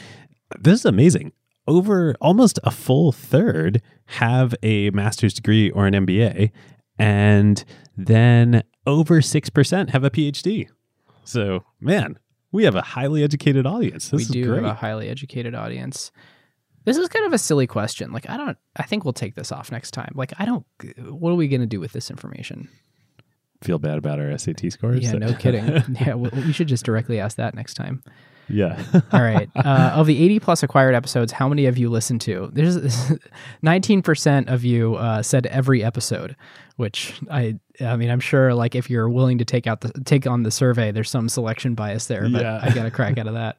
[0.59, 1.33] This is amazing.
[1.66, 6.51] Over almost a full third have a master's degree or an MBA,
[6.98, 7.62] and
[7.96, 10.68] then over 6% have a PhD.
[11.24, 12.18] So, man,
[12.51, 14.09] we have a highly educated audience.
[14.09, 16.11] This we do have a highly educated audience.
[16.88, 18.12] This is kind of a silly question.
[18.12, 20.12] Like, I don't, I think we'll take this off next time.
[20.14, 20.64] Like, I don't,
[21.09, 22.68] what are we going to do with this information?
[23.62, 25.03] Feel bad about our SAT scores.
[25.03, 25.66] Yeah, no kidding.
[26.01, 28.03] yeah, we, we should just directly ask that next time.
[28.48, 28.83] yeah.
[29.12, 29.51] All right.
[29.57, 32.48] Uh, of the 80 plus acquired episodes, how many of you listened to?
[32.53, 32.77] There's
[33.64, 36.37] 19% of you uh, said every episode,
[36.77, 40.27] which I I mean, I'm sure like if you're willing to take out the take
[40.27, 42.61] on the survey, there's some selection bias there, but Yeah.
[42.62, 43.59] I got a crack out of that.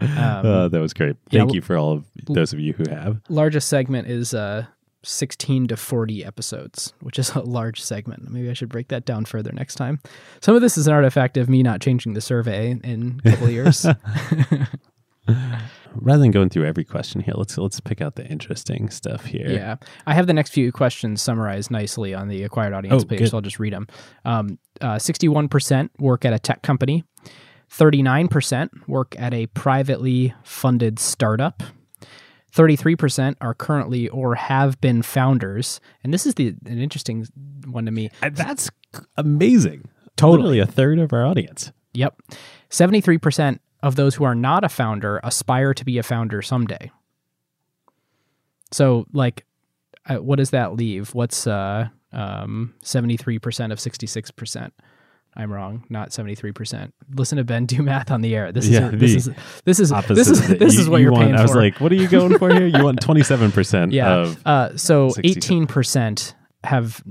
[0.00, 1.16] Um, Uh, that was great.
[1.30, 3.20] Thank l- you for all of those of you who have.
[3.28, 4.66] largest segment is uh
[5.02, 8.28] 16 to 40 episodes, which is a large segment.
[8.28, 10.00] Maybe I should break that down further next time.
[10.40, 13.48] Some of this is an artifact of me not changing the survey in a couple
[13.48, 13.86] years.
[15.98, 19.48] Rather than going through every question here, let's let's pick out the interesting stuff here.
[19.48, 19.76] Yeah.
[20.06, 23.30] I have the next few questions summarized nicely on the acquired audience Oh, page, good.
[23.30, 23.86] so I'll just read them.
[24.24, 27.02] Um, uh, 61% work at a tech company,
[27.70, 31.62] 39% work at a privately funded startup.
[32.54, 35.80] 33% are currently or have been founders.
[36.02, 37.26] And this is the an interesting
[37.66, 38.10] one to me.
[38.22, 38.70] That's
[39.16, 39.88] amazing.
[40.16, 40.38] Totally.
[40.38, 41.72] Literally a third of our audience.
[41.92, 42.18] Yep.
[42.70, 46.90] 73% of those who are not a founder aspire to be a founder someday.
[48.72, 49.44] So, like,
[50.06, 51.14] uh, what does that leave?
[51.14, 54.70] What's uh, um, 73% of 66%?
[55.36, 56.92] I'm wrong, not 73%.
[57.14, 58.52] Listen to Ben do math on the air.
[58.52, 59.30] This Yeah, is this is
[59.64, 60.14] this is Opposite.
[60.14, 61.24] this is this you- is what you you're want.
[61.24, 61.58] paying I was for.
[61.60, 62.66] like, what are you going for here?
[62.66, 64.14] You want twenty seven percent yeah.
[64.14, 65.66] of uh, so 67.
[65.68, 67.02] 18% have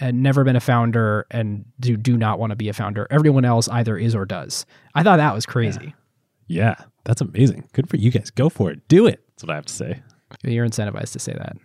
[0.00, 3.06] uh, never been a founder and do do not want to be a founder.
[3.10, 4.64] Everyone else either is or does.
[4.94, 5.94] I thought that was crazy.
[6.46, 7.68] Yeah, that's amazing.
[7.72, 8.30] Good for you guys.
[8.30, 8.86] Go for it.
[8.88, 9.20] Do it.
[9.30, 10.02] That's what I have to say.
[10.44, 11.56] You're incentivized to say that.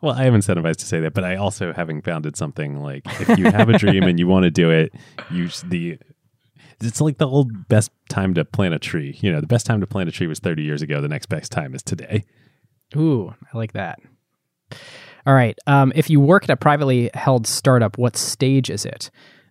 [0.00, 3.36] Well, I am incentivized to say that, but I also, having founded something like if
[3.36, 4.92] you have a dream and you want to do it,
[5.30, 5.98] you sh- the
[6.80, 9.18] it's like the old best time to plant a tree.
[9.20, 11.00] You know, the best time to plant a tree was 30 years ago.
[11.00, 12.24] The next best time is today.
[12.96, 13.98] Ooh, I like that.
[15.26, 15.58] All right.
[15.66, 19.10] Um, if you work at a privately held startup, what stage is it?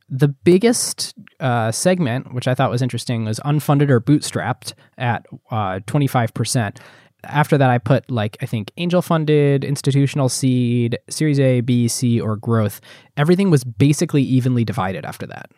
[0.09, 5.79] The biggest uh, segment, which I thought was interesting, was unfunded or bootstrapped at uh,
[5.85, 6.77] 25%.
[7.23, 12.21] After that, I put like, I think angel funded, institutional seed, series A, B, C,
[12.21, 12.79] or growth.
[13.17, 15.51] Everything was basically evenly divided after that.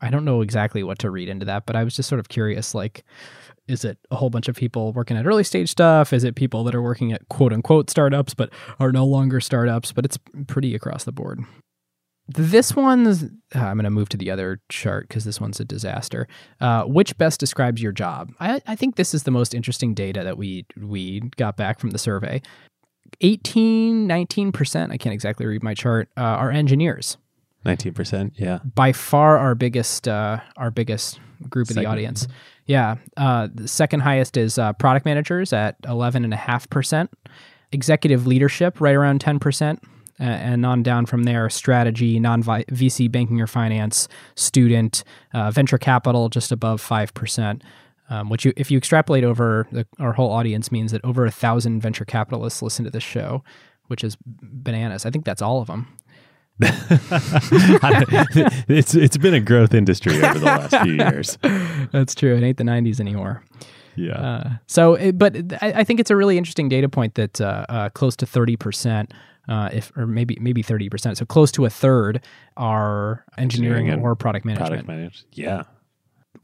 [0.00, 2.28] I don't know exactly what to read into that, but I was just sort of
[2.28, 3.04] curious like,
[3.66, 6.12] is it a whole bunch of people working at early stage stuff?
[6.12, 9.92] Is it people that are working at quote unquote startups but are no longer startups?
[9.92, 11.40] But it's pretty across the board.
[12.28, 15.64] This one's, uh, I'm going to move to the other chart because this one's a
[15.64, 16.26] disaster.
[16.60, 18.32] Uh, which best describes your job?
[18.40, 21.90] I, I think this is the most interesting data that we we got back from
[21.90, 22.42] the survey.
[23.20, 27.16] 18, 19%, I can't exactly read my chart, uh, are engineers.
[27.64, 28.32] 19%.
[28.36, 28.58] Yeah.
[28.74, 32.26] By far our biggest uh, our biggest group of the audience.
[32.66, 32.96] Yeah.
[33.16, 37.08] Uh, the second highest is uh, product managers at 11.5%.
[37.72, 39.78] Executive leadership, right around 10%.
[40.18, 45.78] Uh, and on down from there, strategy, non VC banking or finance, student, uh, venture
[45.78, 47.62] capital, just above 5%.
[48.08, 51.30] Um, which, you, if you extrapolate over the, our whole audience, means that over a
[51.30, 53.42] thousand venture capitalists listen to this show,
[53.88, 55.04] which is bananas.
[55.04, 55.88] I think that's all of them.
[58.68, 61.36] it's it's been a growth industry over the last few years.
[61.92, 62.34] That's true.
[62.34, 63.44] It ain't the 90s anymore.
[63.94, 64.12] Yeah.
[64.12, 67.66] Uh, so, it, but I, I think it's a really interesting data point that uh,
[67.68, 69.12] uh, close to thirty percent,
[69.48, 72.24] uh, if or maybe maybe thirty percent, so close to a third
[72.56, 74.70] are engineering, Engineering and or product management.
[74.70, 75.24] Product managers.
[75.32, 75.64] Yeah.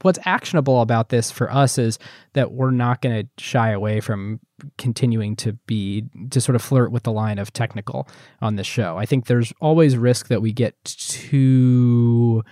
[0.01, 1.99] What's actionable about this for us is
[2.33, 4.39] that we're not going to shy away from
[4.77, 8.07] continuing to be to sort of flirt with the line of technical
[8.41, 8.97] on this show.
[8.97, 12.43] I think there's always risk that we get too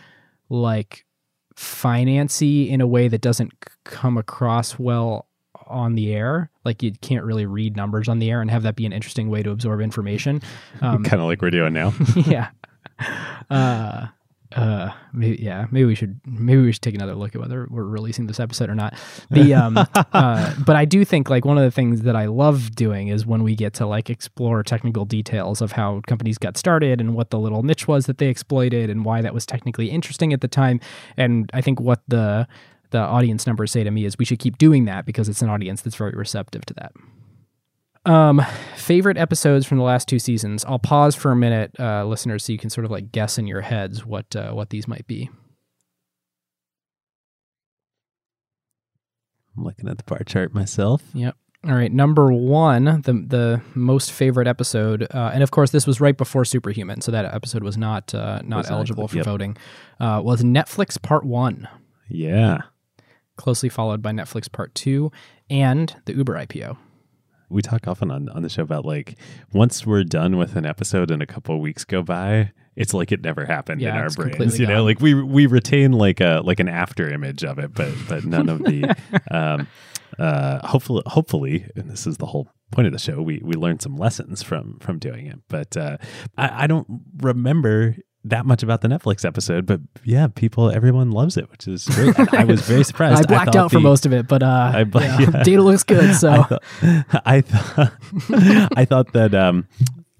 [0.49, 1.05] like
[1.55, 3.51] financy in a way that doesn't
[3.83, 5.27] come across well
[5.71, 6.51] on the air.
[6.65, 9.29] Like you can't really read numbers on the air and have that be an interesting
[9.29, 10.41] way to absorb information.
[10.81, 11.93] Um, kind of like we're doing now.
[12.15, 12.49] yeah.
[13.49, 14.07] Uh,
[14.53, 17.85] Uh, maybe, yeah, maybe we should maybe we should take another look at whether we're
[17.85, 18.93] releasing this episode or not.
[19.29, 22.75] The um, uh, but I do think like one of the things that I love
[22.75, 26.99] doing is when we get to like explore technical details of how companies got started
[26.99, 30.33] and what the little niche was that they exploited and why that was technically interesting
[30.33, 30.81] at the time.
[31.15, 32.45] And I think what the
[32.91, 35.49] the audience numbers say to me is we should keep doing that because it's an
[35.49, 36.91] audience that's very receptive to that.
[38.03, 38.41] Um,
[38.75, 40.65] favorite episodes from the last two seasons.
[40.65, 43.45] I'll pause for a minute, uh, listeners, so you can sort of like guess in
[43.47, 45.29] your heads what uh, what these might be.
[49.57, 51.03] I'm looking at the bar chart myself.
[51.13, 51.35] Yep.
[51.63, 56.01] All right, number one, the the most favorite episode, uh, and of course this was
[56.01, 59.25] right before Superhuman, so that episode was not uh, not Exactly, eligible for yep.
[59.25, 59.57] voting.
[59.99, 61.67] Uh, was Netflix Part One,
[62.09, 62.61] Yeah.
[63.41, 65.11] Closely followed by Netflix Part Two,
[65.49, 66.77] and the Uber IPO.
[67.49, 69.17] we talk often on, on the show about like
[69.51, 73.11] once we're done with an episode and a couple of weeks go by, it's like
[73.11, 74.59] it never happened in our brains.
[74.59, 74.85] You know, gone.
[74.85, 78.47] like we we retain like a like an after image of it, but but none
[78.47, 78.95] of the
[79.31, 79.67] um
[80.19, 83.81] uh hopefully hopefully, and this is the whole point of the show, we we learned
[83.81, 85.39] some lessons from from doing it.
[85.49, 85.97] But uh
[86.37, 86.87] I, I don't
[87.17, 91.85] remember that much about the Netflix episode, but yeah, people, everyone loves it, which is
[91.87, 92.17] great.
[92.17, 93.23] And I was very surprised.
[93.23, 95.43] I blacked thought out for most of it, but uh, I yeah, yeah.
[95.43, 96.15] data looks good.
[96.15, 96.63] So I thought,
[97.25, 99.67] I thought, I thought that um,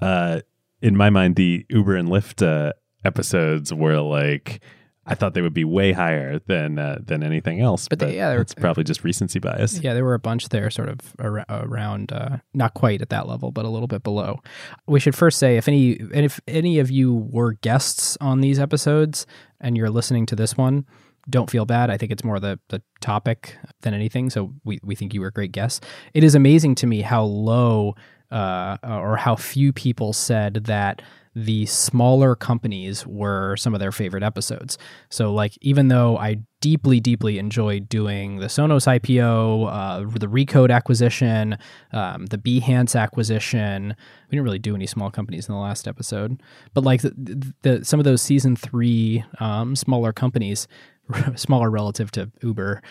[0.02, 0.42] uh,
[0.82, 2.74] in my mind, the Uber and Lyft uh,
[3.06, 4.62] episodes were like,
[5.06, 7.88] I thought they would be way higher than uh, than anything else.
[7.88, 9.80] But But, they- yeah, it's probably just recency bias.
[9.80, 13.28] Yeah, there were a bunch there, sort of ar- around, uh, not quite at that
[13.28, 14.40] level, but a little bit below.
[14.88, 18.60] We should first say if any, and if any of you were guests on these
[18.60, 19.26] episodes
[19.60, 20.86] and you're listening to this one,
[21.30, 21.90] don't feel bad.
[21.90, 24.30] I think it's more the the topic than anything.
[24.30, 25.82] So we we think you were a great guests.
[26.14, 27.96] It is amazing to me how low
[28.32, 31.02] uh, or how few people said that
[31.34, 34.78] the smaller companies were some of their favorite episodes.
[35.10, 40.72] So, like, even though I deeply, deeply enjoyed doing the Sonos IPO, uh, the Recode
[40.72, 41.58] acquisition,
[41.94, 43.96] um, the Behance acquisition,
[44.30, 46.42] we didn't really do any small companies in the last episode,
[46.74, 50.68] but like the, the some of those season three um, smaller companies,
[51.36, 52.82] smaller relative to Uber.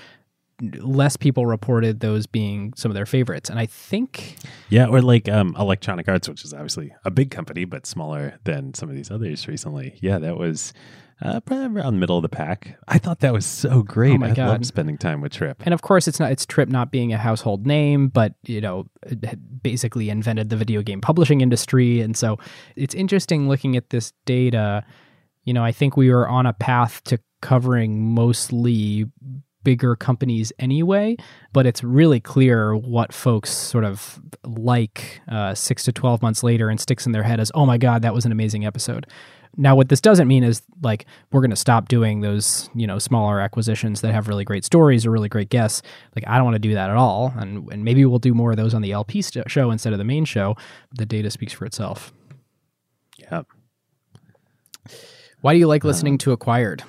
[0.61, 4.37] Less people reported those being some of their favorites, and I think
[4.69, 8.75] Yeah, or like um, Electronic Arts, which is obviously a big company, but smaller than
[8.75, 9.99] some of these others recently.
[10.01, 10.73] Yeah, that was
[11.23, 12.79] uh, probably around the middle of the pack.
[12.89, 14.15] I thought that was so great.
[14.15, 14.49] Oh my I God.
[14.49, 15.63] loved spending time with Trip.
[15.65, 18.87] And of course, it's not it's Trip not being a household name, but you know,
[19.63, 22.39] basically invented the video game publishing industry, and so
[22.77, 24.85] it's interesting looking at this data.
[25.45, 29.07] You know, I think we were on a path to covering mostly
[29.63, 31.17] bigger companies anyway,
[31.53, 36.69] but it's really clear what folks sort of like uh, six to 12 months later
[36.69, 39.07] and sticks in their head as, oh my God, that was an amazing episode.
[39.57, 42.99] Now, what this doesn't mean is like we're going to stop doing those, you know,
[42.99, 45.83] smaller acquisitions that have really great stories or really great guests.
[46.15, 48.53] Like I don't want to do that at all, and and maybe we'll do more
[48.53, 50.57] of those on the LP st- show instead of the main show.
[50.93, 52.13] The data speaks for itself.
[53.19, 53.43] Yeah.
[55.41, 56.85] Why do you like listening to Acquired?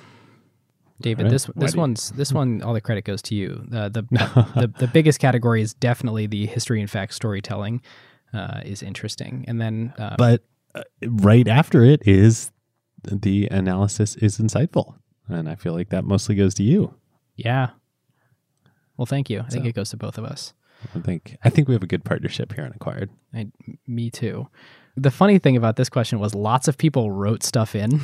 [1.02, 1.32] David, All right.
[1.32, 3.66] this Why this do you- one's this one all the credit goes to you.
[3.72, 7.82] Uh, the the the biggest category is definitely the history and fact storytelling
[8.32, 10.42] uh, is interesting, and then uh, but
[10.74, 12.50] uh, right after it is
[13.04, 14.94] the analysis is insightful
[15.28, 16.94] and i feel like that mostly goes to you
[17.36, 17.70] yeah.
[18.96, 19.40] Well, thank you.
[19.40, 20.52] I think it goes to both of us.
[20.94, 23.48] i think i think we have a good partnership here on acquired I,
[23.86, 24.48] me too.
[24.96, 28.00] The funny thing about this question was lots of people wrote stuff in.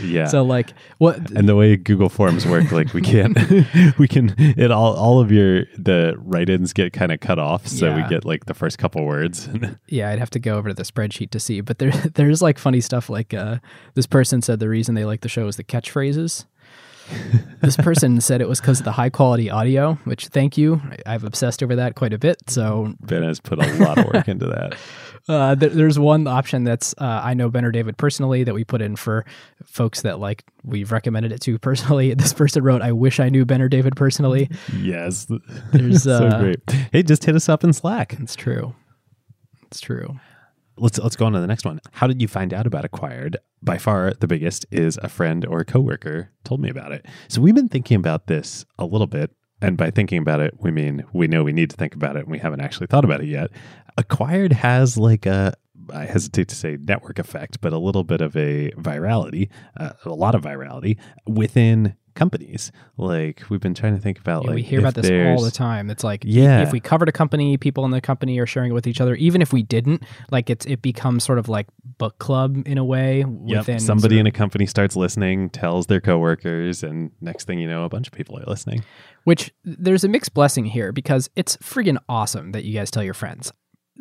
[0.00, 3.36] yeah So like what and the way google forms work like we can't
[3.98, 7.94] we can it all all of your the write-ins get kind of cut off so
[7.94, 9.48] we get like the first couple words
[9.88, 12.58] yeah, I'd have to go over to the spreadsheet to see, but there there's like
[12.58, 13.58] funny stuff like uh
[13.94, 16.46] this person said the reason they like the show is the catchphrases.
[17.60, 20.80] This person said it was because of the high quality audio, which thank you.
[21.06, 22.38] I've obsessed over that quite a bit.
[22.48, 24.76] So ben has put a lot of work into that
[25.28, 28.64] uh, th- there's one option that's uh, I know Ben or David personally that we
[28.64, 29.24] put in for
[29.64, 32.14] folks that like we've recommended it to personally.
[32.22, 35.26] This person wrote, "I wish I knew Ben or David personally." yes
[35.72, 36.60] There's, so uh, great
[36.92, 38.74] hey just hit us up in slack It's true.
[39.66, 40.20] It's true.
[40.76, 41.80] Let's let's go on to the next one.
[41.92, 43.36] How did you find out about Acquired?
[43.62, 47.06] By far the biggest is a friend or a coworker told me about it.
[47.28, 50.70] So we've been thinking about this a little bit, and by thinking about it, we
[50.70, 53.20] mean we know we need to think about it, and we haven't actually thought about
[53.20, 53.50] it yet.
[53.96, 55.54] Acquired has like a
[55.92, 60.10] I hesitate to say network effect, but a little bit of a virality, uh, a
[60.10, 62.72] lot of virality within companies.
[62.96, 65.50] Like we've been trying to think about Yeah, like we hear about this all the
[65.50, 65.90] time.
[65.90, 66.62] It's like Yeah.
[66.62, 69.14] if we covered a company, people in the company are sharing it with each other.
[69.16, 71.66] Even if we didn't, like it's it becomes sort of like
[71.98, 73.58] book club in a way Yep.
[73.58, 77.68] within Somebody sort in a company starts listening, tells their coworkers, and next thing you
[77.68, 78.82] know, a bunch of people are listening.
[79.24, 83.14] which there's a mixed blessing here because it's friggin' awesome that you guys tell your
[83.14, 83.52] friends.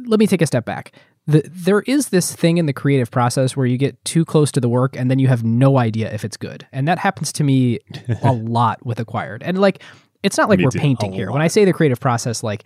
[0.07, 0.93] Let me take a step back.
[1.27, 4.59] The, there is this thing in the creative process where you get too close to
[4.59, 6.67] the work and then you have no idea if it's good.
[6.71, 7.79] And that happens to me
[8.23, 9.43] a lot with Acquired.
[9.43, 9.83] And like,
[10.23, 11.27] it's not like Me we're painting here.
[11.27, 11.33] lot.
[11.33, 12.63] When I say the creative process, like,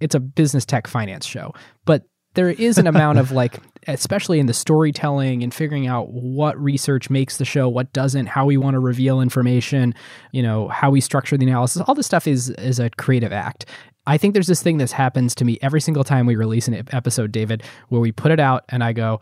[0.00, 1.54] it's a business tech finance show.
[1.84, 6.58] But there is an amount of like, especially in the storytelling and figuring out what
[6.60, 9.94] research makes the show, what doesn't, how we want to reveal information,
[10.32, 11.82] you know, how we structure the analysis.
[11.86, 13.66] All this stuff is is a creative act.
[14.06, 16.74] I think there's this thing that happens to me every single time we release an
[16.92, 19.20] episode, David, where we put it out and I go,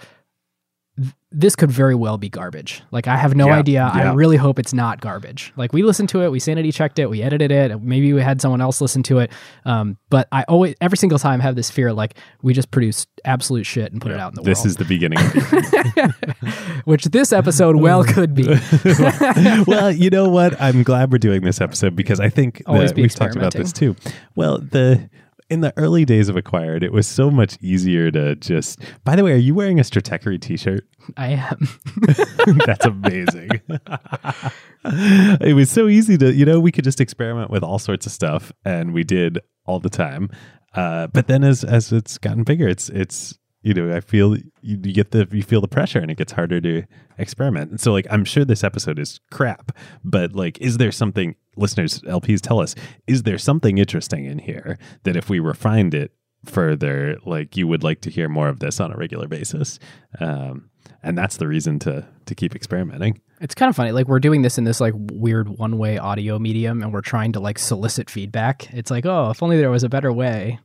[1.01, 2.83] "Th- this could very well be garbage.
[2.91, 3.91] Like I have no Yeah, idea.
[3.93, 5.53] I really hope it's not garbage.
[5.57, 7.81] Like we listened to it, we sanity checked it, we edited it.
[7.81, 9.31] Maybe we had someone else listen to it.
[9.65, 13.65] Um, but I always, every single time, have this fear like we just produced absolute
[13.65, 14.65] shit and put it out in the This world.
[14.65, 15.19] This is the beginning.
[15.19, 18.47] Of the which this episode well could be.
[19.67, 20.61] well, you know what?
[20.61, 23.53] I'm glad we're doing this episode because I think Always that be we've talked about
[23.55, 23.95] this too.
[24.35, 25.09] Well, the
[25.51, 28.81] in the early days of Acquired, it was so much easier to just.
[29.05, 30.87] By the way, are you wearing a Stratechery T-shirt?
[31.17, 31.69] I am.
[32.67, 33.51] That's amazing.
[34.85, 38.13] it was so easy to, you know, we could just experiment with all sorts of
[38.13, 40.31] stuff, and we did all the time.
[40.75, 44.77] Uh, but then, as as it's gotten bigger, it's it's you know, I feel you,
[44.77, 46.83] get the you feel the pressure, and it gets harder to
[47.19, 47.71] experiment.
[47.71, 52.01] And so, like, I'm sure this episode is crap, but like, is there something listeners
[52.03, 52.75] LPs tell us?
[53.07, 56.13] Is there something interesting in here that if we refined it
[56.47, 59.79] further, like you would like to hear more of this on a regular basis?
[60.21, 60.71] Um,
[61.03, 63.21] and that's the reason to to keep experimenting.
[63.43, 63.93] It's kind of funny.
[63.93, 67.41] Like we're doing this in this like weird one-way audio medium, and we're trying to
[67.41, 68.73] like solicit feedback.
[68.73, 70.59] It's like, oh, if only there was a better way.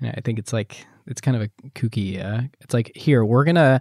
[0.00, 2.22] And I think it's like it's kind of a kooky.
[2.22, 3.80] Uh, it's like here we're gonna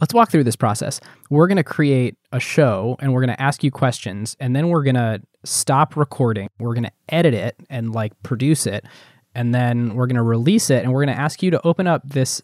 [0.00, 1.00] let's walk through this process.
[1.30, 5.20] We're gonna create a show, and we're gonna ask you questions, and then we're gonna
[5.44, 6.48] stop recording.
[6.58, 8.84] We're gonna edit it and like produce it,
[9.34, 12.42] and then we're gonna release it, and we're gonna ask you to open up this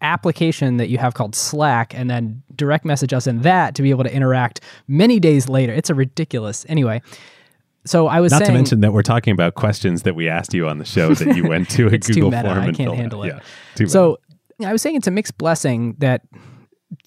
[0.00, 3.90] application that you have called Slack and then direct message us in that to be
[3.90, 5.72] able to interact many days later.
[5.72, 6.66] It's a ridiculous.
[6.68, 7.00] Anyway,
[7.86, 10.54] so I was Not saying to mention that we're talking about questions that we asked
[10.54, 13.22] you on the show that you went to a Google form I and can't handle
[13.22, 13.28] out.
[13.28, 13.42] it.
[13.78, 14.18] Yeah, so
[14.64, 16.22] I was saying it's a mixed blessing that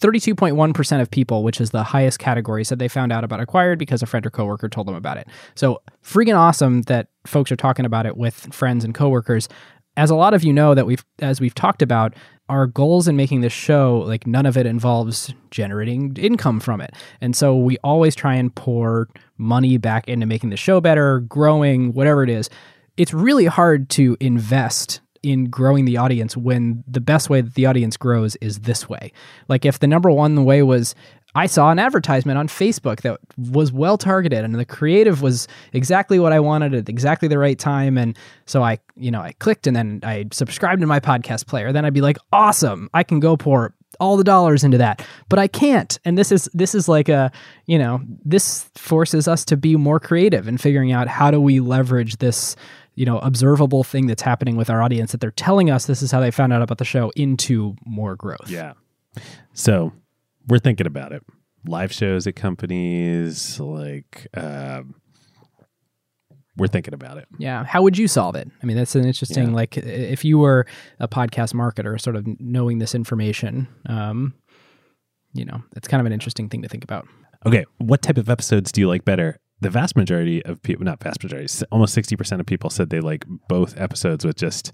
[0.02, 4.02] 32.1% of people, which is the highest category, said they found out about acquired because
[4.04, 5.28] a friend or coworker told them about it.
[5.56, 9.48] So freaking awesome that folks are talking about it with friends and coworkers.
[9.96, 12.14] As a lot of you know that we've as we've talked about,
[12.50, 16.94] our goals in making this show, like none of it involves generating income from it.
[17.20, 21.94] And so we always try and pour money back into making the show better, growing,
[21.94, 22.50] whatever it is.
[22.96, 27.66] It's really hard to invest in growing the audience when the best way that the
[27.66, 29.12] audience grows is this way.
[29.48, 30.96] Like if the number one way was
[31.38, 36.18] I saw an advertisement on Facebook that was well targeted and the creative was exactly
[36.18, 38.18] what I wanted at exactly the right time and
[38.48, 41.72] so I, you know, I clicked and then I subscribed to my podcast player.
[41.72, 42.90] Then I'd be like, "Awesome.
[42.92, 46.00] I can go pour all the dollars into that." But I can't.
[46.04, 47.32] And this is this is like a,
[47.68, 51.60] you know, this forces us to be more creative in figuring out how do we
[51.60, 52.56] leverage this
[52.96, 56.12] you know observable thing that's happening with our audience that they're telling us this is
[56.12, 58.74] how they found out about the show into more growth Yeah.
[59.54, 59.94] So
[60.48, 61.24] we're thinking about it.
[61.66, 64.96] Live shows at companies, like um,
[66.56, 67.28] we're thinking about it.
[67.38, 69.54] yeah how would you solve it i mean that's an interesting Yeah.
[69.54, 70.66] like if you were
[71.00, 74.34] a podcast marketer sort of knowing this information um
[75.34, 77.08] you know it's kind of an interesting thing to think about
[77.46, 79.38] Okay, what type of episodes do you like better?
[79.62, 83.26] The vast majority of people, not vast majority, almost 60% of people said they like
[83.48, 84.72] both episodes with just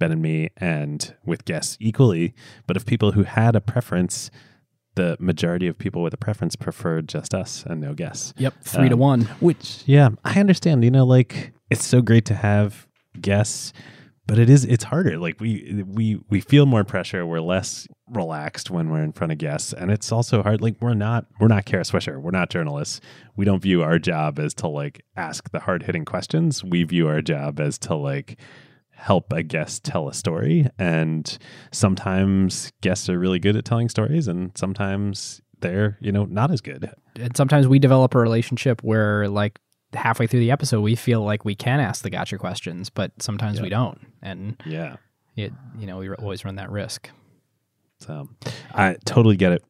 [0.00, 2.34] Ben and me and with guests equally.
[2.66, 4.28] But of people who had a preference,
[4.96, 8.34] the majority of people with a preference preferred just us and no guests.
[8.36, 10.84] yep three to Um, one Which, yeah, I understand.
[10.84, 12.86] You know, like it's so great to have
[13.20, 13.72] guests,
[14.26, 15.16] but it is it's harder.
[15.18, 17.24] Like we we we feel more pressure.
[17.26, 20.60] We're less relaxed when we're in front of guests, and it's also hard.
[20.60, 22.20] Like we're not we're not Kara Swisher.
[22.20, 23.00] We're not journalists.
[23.36, 26.64] We don't view our job as to like ask the hard hitting questions.
[26.64, 28.38] We view our job as to like
[29.00, 30.66] help a guest tell a story.
[30.78, 31.38] And
[31.72, 36.60] sometimes guests are really good at telling stories and sometimes they're you know not as
[36.60, 36.90] good.
[37.16, 39.58] And sometimes we develop a relationship where like
[39.94, 43.60] halfway through the episode we feel like we can ask the gotcha questions but sometimes
[43.60, 44.00] we don't.
[44.22, 44.96] And yeah.
[45.34, 47.10] it you know we always run that risk.
[48.00, 48.28] So
[48.74, 49.64] I totally get it.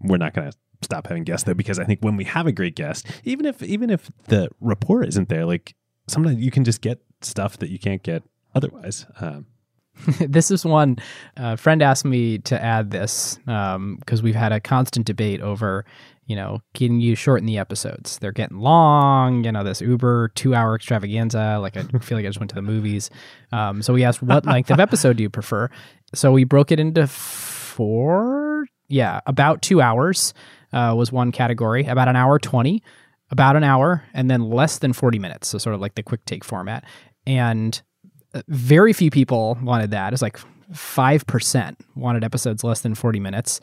[0.00, 2.52] We're not going to stop having guests though because I think when we have a
[2.52, 5.74] great guest, even if even if the rapport isn't there, like
[6.06, 8.22] sometimes you can just get stuff that you can't get
[8.56, 9.06] otherwise.
[9.20, 9.46] Um,
[10.20, 10.98] this is one
[11.36, 15.84] a friend asked me to add this because um, we've had a constant debate over
[16.26, 18.18] you know can you shorten the episodes?
[18.18, 22.28] They're getting long you know this uber two hour extravaganza like i feel like i
[22.28, 23.10] just went to the movies.
[23.52, 25.70] Um, so we asked what length of episode do you prefer?
[26.14, 30.34] So we broke it into four yeah about two hours
[30.72, 32.82] uh, was one category about an hour 20
[33.30, 36.24] about an hour and then less than 40 minutes so sort of like the quick
[36.26, 36.84] take format.
[37.26, 37.80] And
[38.48, 40.12] very few people wanted that.
[40.12, 40.38] It's like
[40.72, 43.60] 5% wanted episodes less than 40 minutes.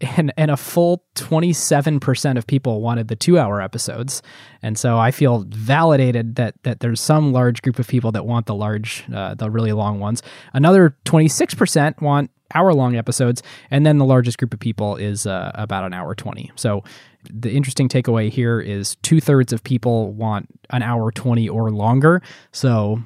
[0.00, 4.20] And, and a full 27% of people wanted the two hour episodes.
[4.62, 8.44] And so I feel validated that, that there's some large group of people that want
[8.44, 10.22] the large, uh, the really long ones.
[10.52, 13.42] Another 26% want hour long episodes.
[13.70, 16.52] And then the largest group of people is uh, about an hour 20.
[16.56, 16.84] So
[17.30, 22.22] the interesting takeaway here is two thirds of people want an hour 20 or longer.
[22.52, 23.02] So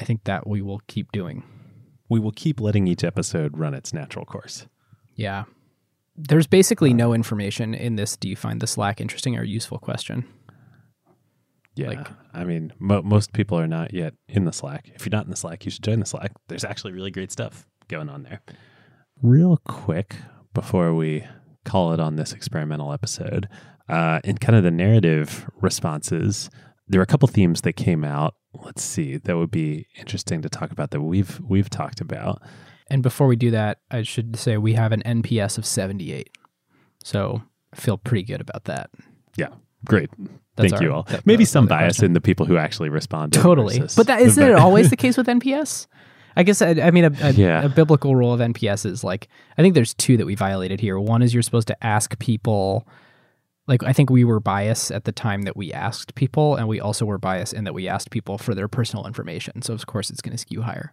[0.00, 1.42] I think that we will keep doing.
[2.08, 4.66] We will keep letting each episode run its natural course.
[5.14, 5.44] Yeah.
[6.16, 8.16] There's basically no information in this.
[8.16, 10.26] Do you find the Slack interesting or useful question?
[11.74, 11.88] Yeah.
[11.88, 14.90] Like, I mean, mo- most people are not yet in the Slack.
[14.94, 16.32] If you're not in the Slack, you should join the Slack.
[16.48, 18.40] There's actually really great stuff going on there.
[19.22, 20.16] Real quick
[20.52, 21.24] before we
[21.64, 23.48] call it on this experimental episode,
[23.88, 26.50] uh, in kind of the narrative responses,
[26.88, 28.34] there are a couple themes that came out.
[28.54, 32.42] Let's see, that would be interesting to talk about that we've we've talked about.
[32.88, 36.30] And before we do that, I should say we have an NPS of 78.
[37.02, 37.42] So
[37.72, 38.90] I feel pretty good about that.
[39.36, 39.48] Yeah.
[39.84, 40.10] Great.
[40.56, 41.04] That's Thank our, you all.
[41.04, 42.06] That, Maybe some bias question.
[42.06, 43.32] in the people who actually respond.
[43.32, 43.80] Totally.
[43.96, 45.86] But that isn't it always the case with NPS?
[46.36, 47.62] I guess I, I mean a, a, yeah.
[47.62, 50.98] a, biblical rule of NPS is like I think there's two that we violated here.
[50.98, 52.86] One is you're supposed to ask people
[53.72, 56.78] like I think we were biased at the time that we asked people, and we
[56.78, 59.62] also were biased in that we asked people for their personal information.
[59.62, 60.92] So of course it's going to skew higher.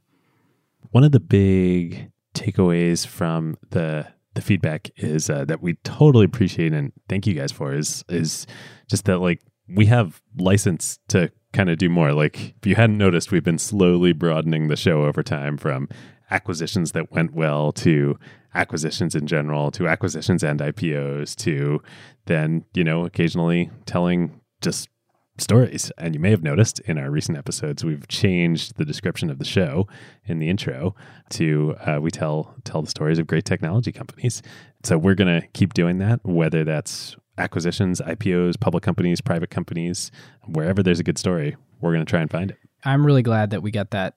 [0.91, 6.71] One of the big takeaways from the the feedback is uh, that we totally appreciate
[6.71, 8.47] and thank you guys for is is
[8.89, 12.13] just that like we have license to kind of do more.
[12.13, 15.89] Like if you hadn't noticed, we've been slowly broadening the show over time from
[16.31, 18.17] acquisitions that went well to
[18.53, 21.81] acquisitions in general to acquisitions and IPOs to
[22.25, 24.89] then, you know, occasionally telling just
[25.37, 25.91] stories.
[25.97, 29.45] And you may have noticed in our recent episodes, we've changed the description of the
[29.45, 29.87] show
[30.25, 30.95] in the intro
[31.31, 34.41] to uh, we tell tell the stories of great technology companies.
[34.83, 40.11] So we're going to keep doing that, whether that's acquisitions, IPOs, public companies, private companies,
[40.45, 42.57] wherever there's a good story, we're going to try and find it.
[42.83, 44.15] I'm really glad that we got that,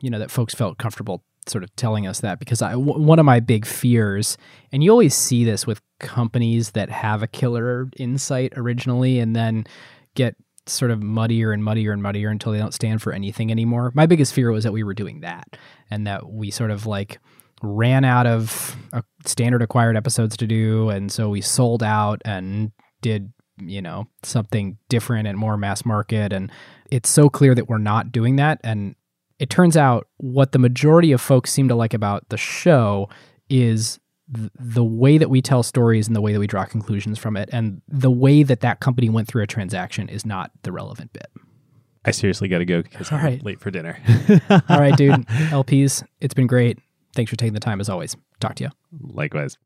[0.00, 3.18] you know, that folks felt comfortable sort of telling us that because I, w- one
[3.18, 4.36] of my big fears,
[4.72, 9.64] and you always see this with companies that have a killer insight originally and then
[10.14, 10.36] get
[10.66, 13.92] sort of muddier and muddier and muddier until they don't stand for anything anymore.
[13.94, 15.56] My biggest fear was that we were doing that
[15.90, 17.18] and that we sort of like
[17.62, 18.76] ran out of
[19.24, 20.90] standard acquired episodes to do.
[20.90, 26.32] And so we sold out and did, you know, something different and more mass market.
[26.32, 26.50] And
[26.90, 28.60] it's so clear that we're not doing that.
[28.64, 28.94] And
[29.38, 33.08] it turns out what the majority of folks seem to like about the show
[33.48, 33.98] is
[34.34, 37.36] th- the way that we tell stories and the way that we draw conclusions from
[37.36, 37.48] it.
[37.52, 41.28] And the way that that company went through a transaction is not the relevant bit.
[42.04, 43.44] I seriously got to go because i'm right.
[43.44, 43.98] late for dinner.
[44.48, 46.78] All right dude lps it's been great.
[47.14, 48.16] Thanks for taking the time as always.
[48.40, 48.70] Talk to you
[49.00, 49.58] likewise